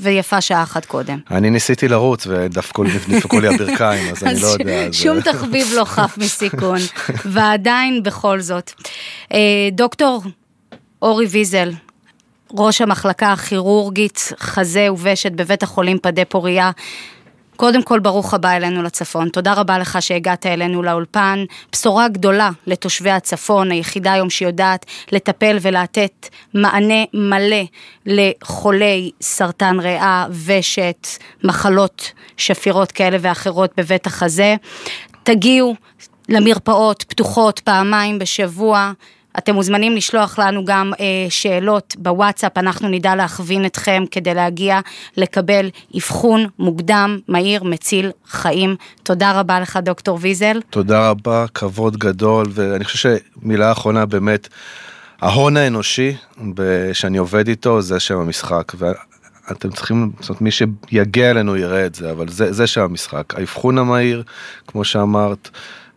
[0.02, 1.20] ויפה שעה אחת קודם.
[1.32, 2.84] אני ניסיתי לרוץ ודפקו
[3.42, 4.88] לי הברכיים, אז אני לא יודע.
[4.92, 6.80] שום תחביב לא חף מסיכון,
[7.34, 8.72] ועדיין בכל זאת.
[9.72, 10.24] דוקטור
[11.02, 11.72] אורי ויזל,
[12.58, 16.72] ראש המחלקה הכירורגית חזה ובשת בבית החולים פדה פוריה.
[17.56, 19.30] קודם כל, ברוך הבא אלינו לצפון.
[19.30, 21.44] תודה רבה לך שהגעת אלינו לאולפן.
[21.72, 27.64] בשורה גדולה לתושבי הצפון, היחידה היום שיודעת לטפל ולתת מענה מלא
[28.06, 31.08] לחולי סרטן ריאה, ושת,
[31.44, 34.56] מחלות שפירות כאלה ואחרות בבית החזה.
[35.24, 35.76] תגיעו
[36.30, 38.92] למרפאות פתוחות פעמיים בשבוע.
[39.38, 44.80] אתם מוזמנים לשלוח לנו גם אה, שאלות בוואטסאפ, אנחנו נדע להכווין אתכם כדי להגיע
[45.18, 48.76] לקבל אבחון מוקדם, מהיר, מציל חיים.
[49.04, 50.60] תודה רבה לך, דוקטור ויזל.
[50.70, 54.48] תודה רבה, כבוד גדול, ואני חושב שמילה אחרונה באמת,
[55.22, 56.16] ההון האנושי
[56.94, 58.74] שאני עובד איתו זה שם המשחק.
[59.52, 63.34] אתם צריכים, זאת אומרת, מי שיגיע אלינו יראה את זה, אבל זה, זה שם המשחק.
[63.36, 64.24] האבחון המהיר,
[64.68, 65.50] כמו שאמרת,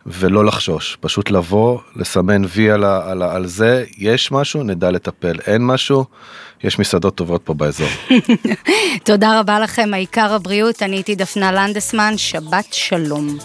[0.05, 5.65] ולא לחשוש, פשוט לבוא, לסמן וי על, על, על זה, יש משהו, נדע לטפל, אין
[5.65, 6.05] משהו,
[6.63, 7.87] יש מסעדות טובות פה באזור.
[9.03, 13.37] תודה רבה לכם, העיקר הבריאות, אני הייתי דפנה לנדסמן, שבת שלום.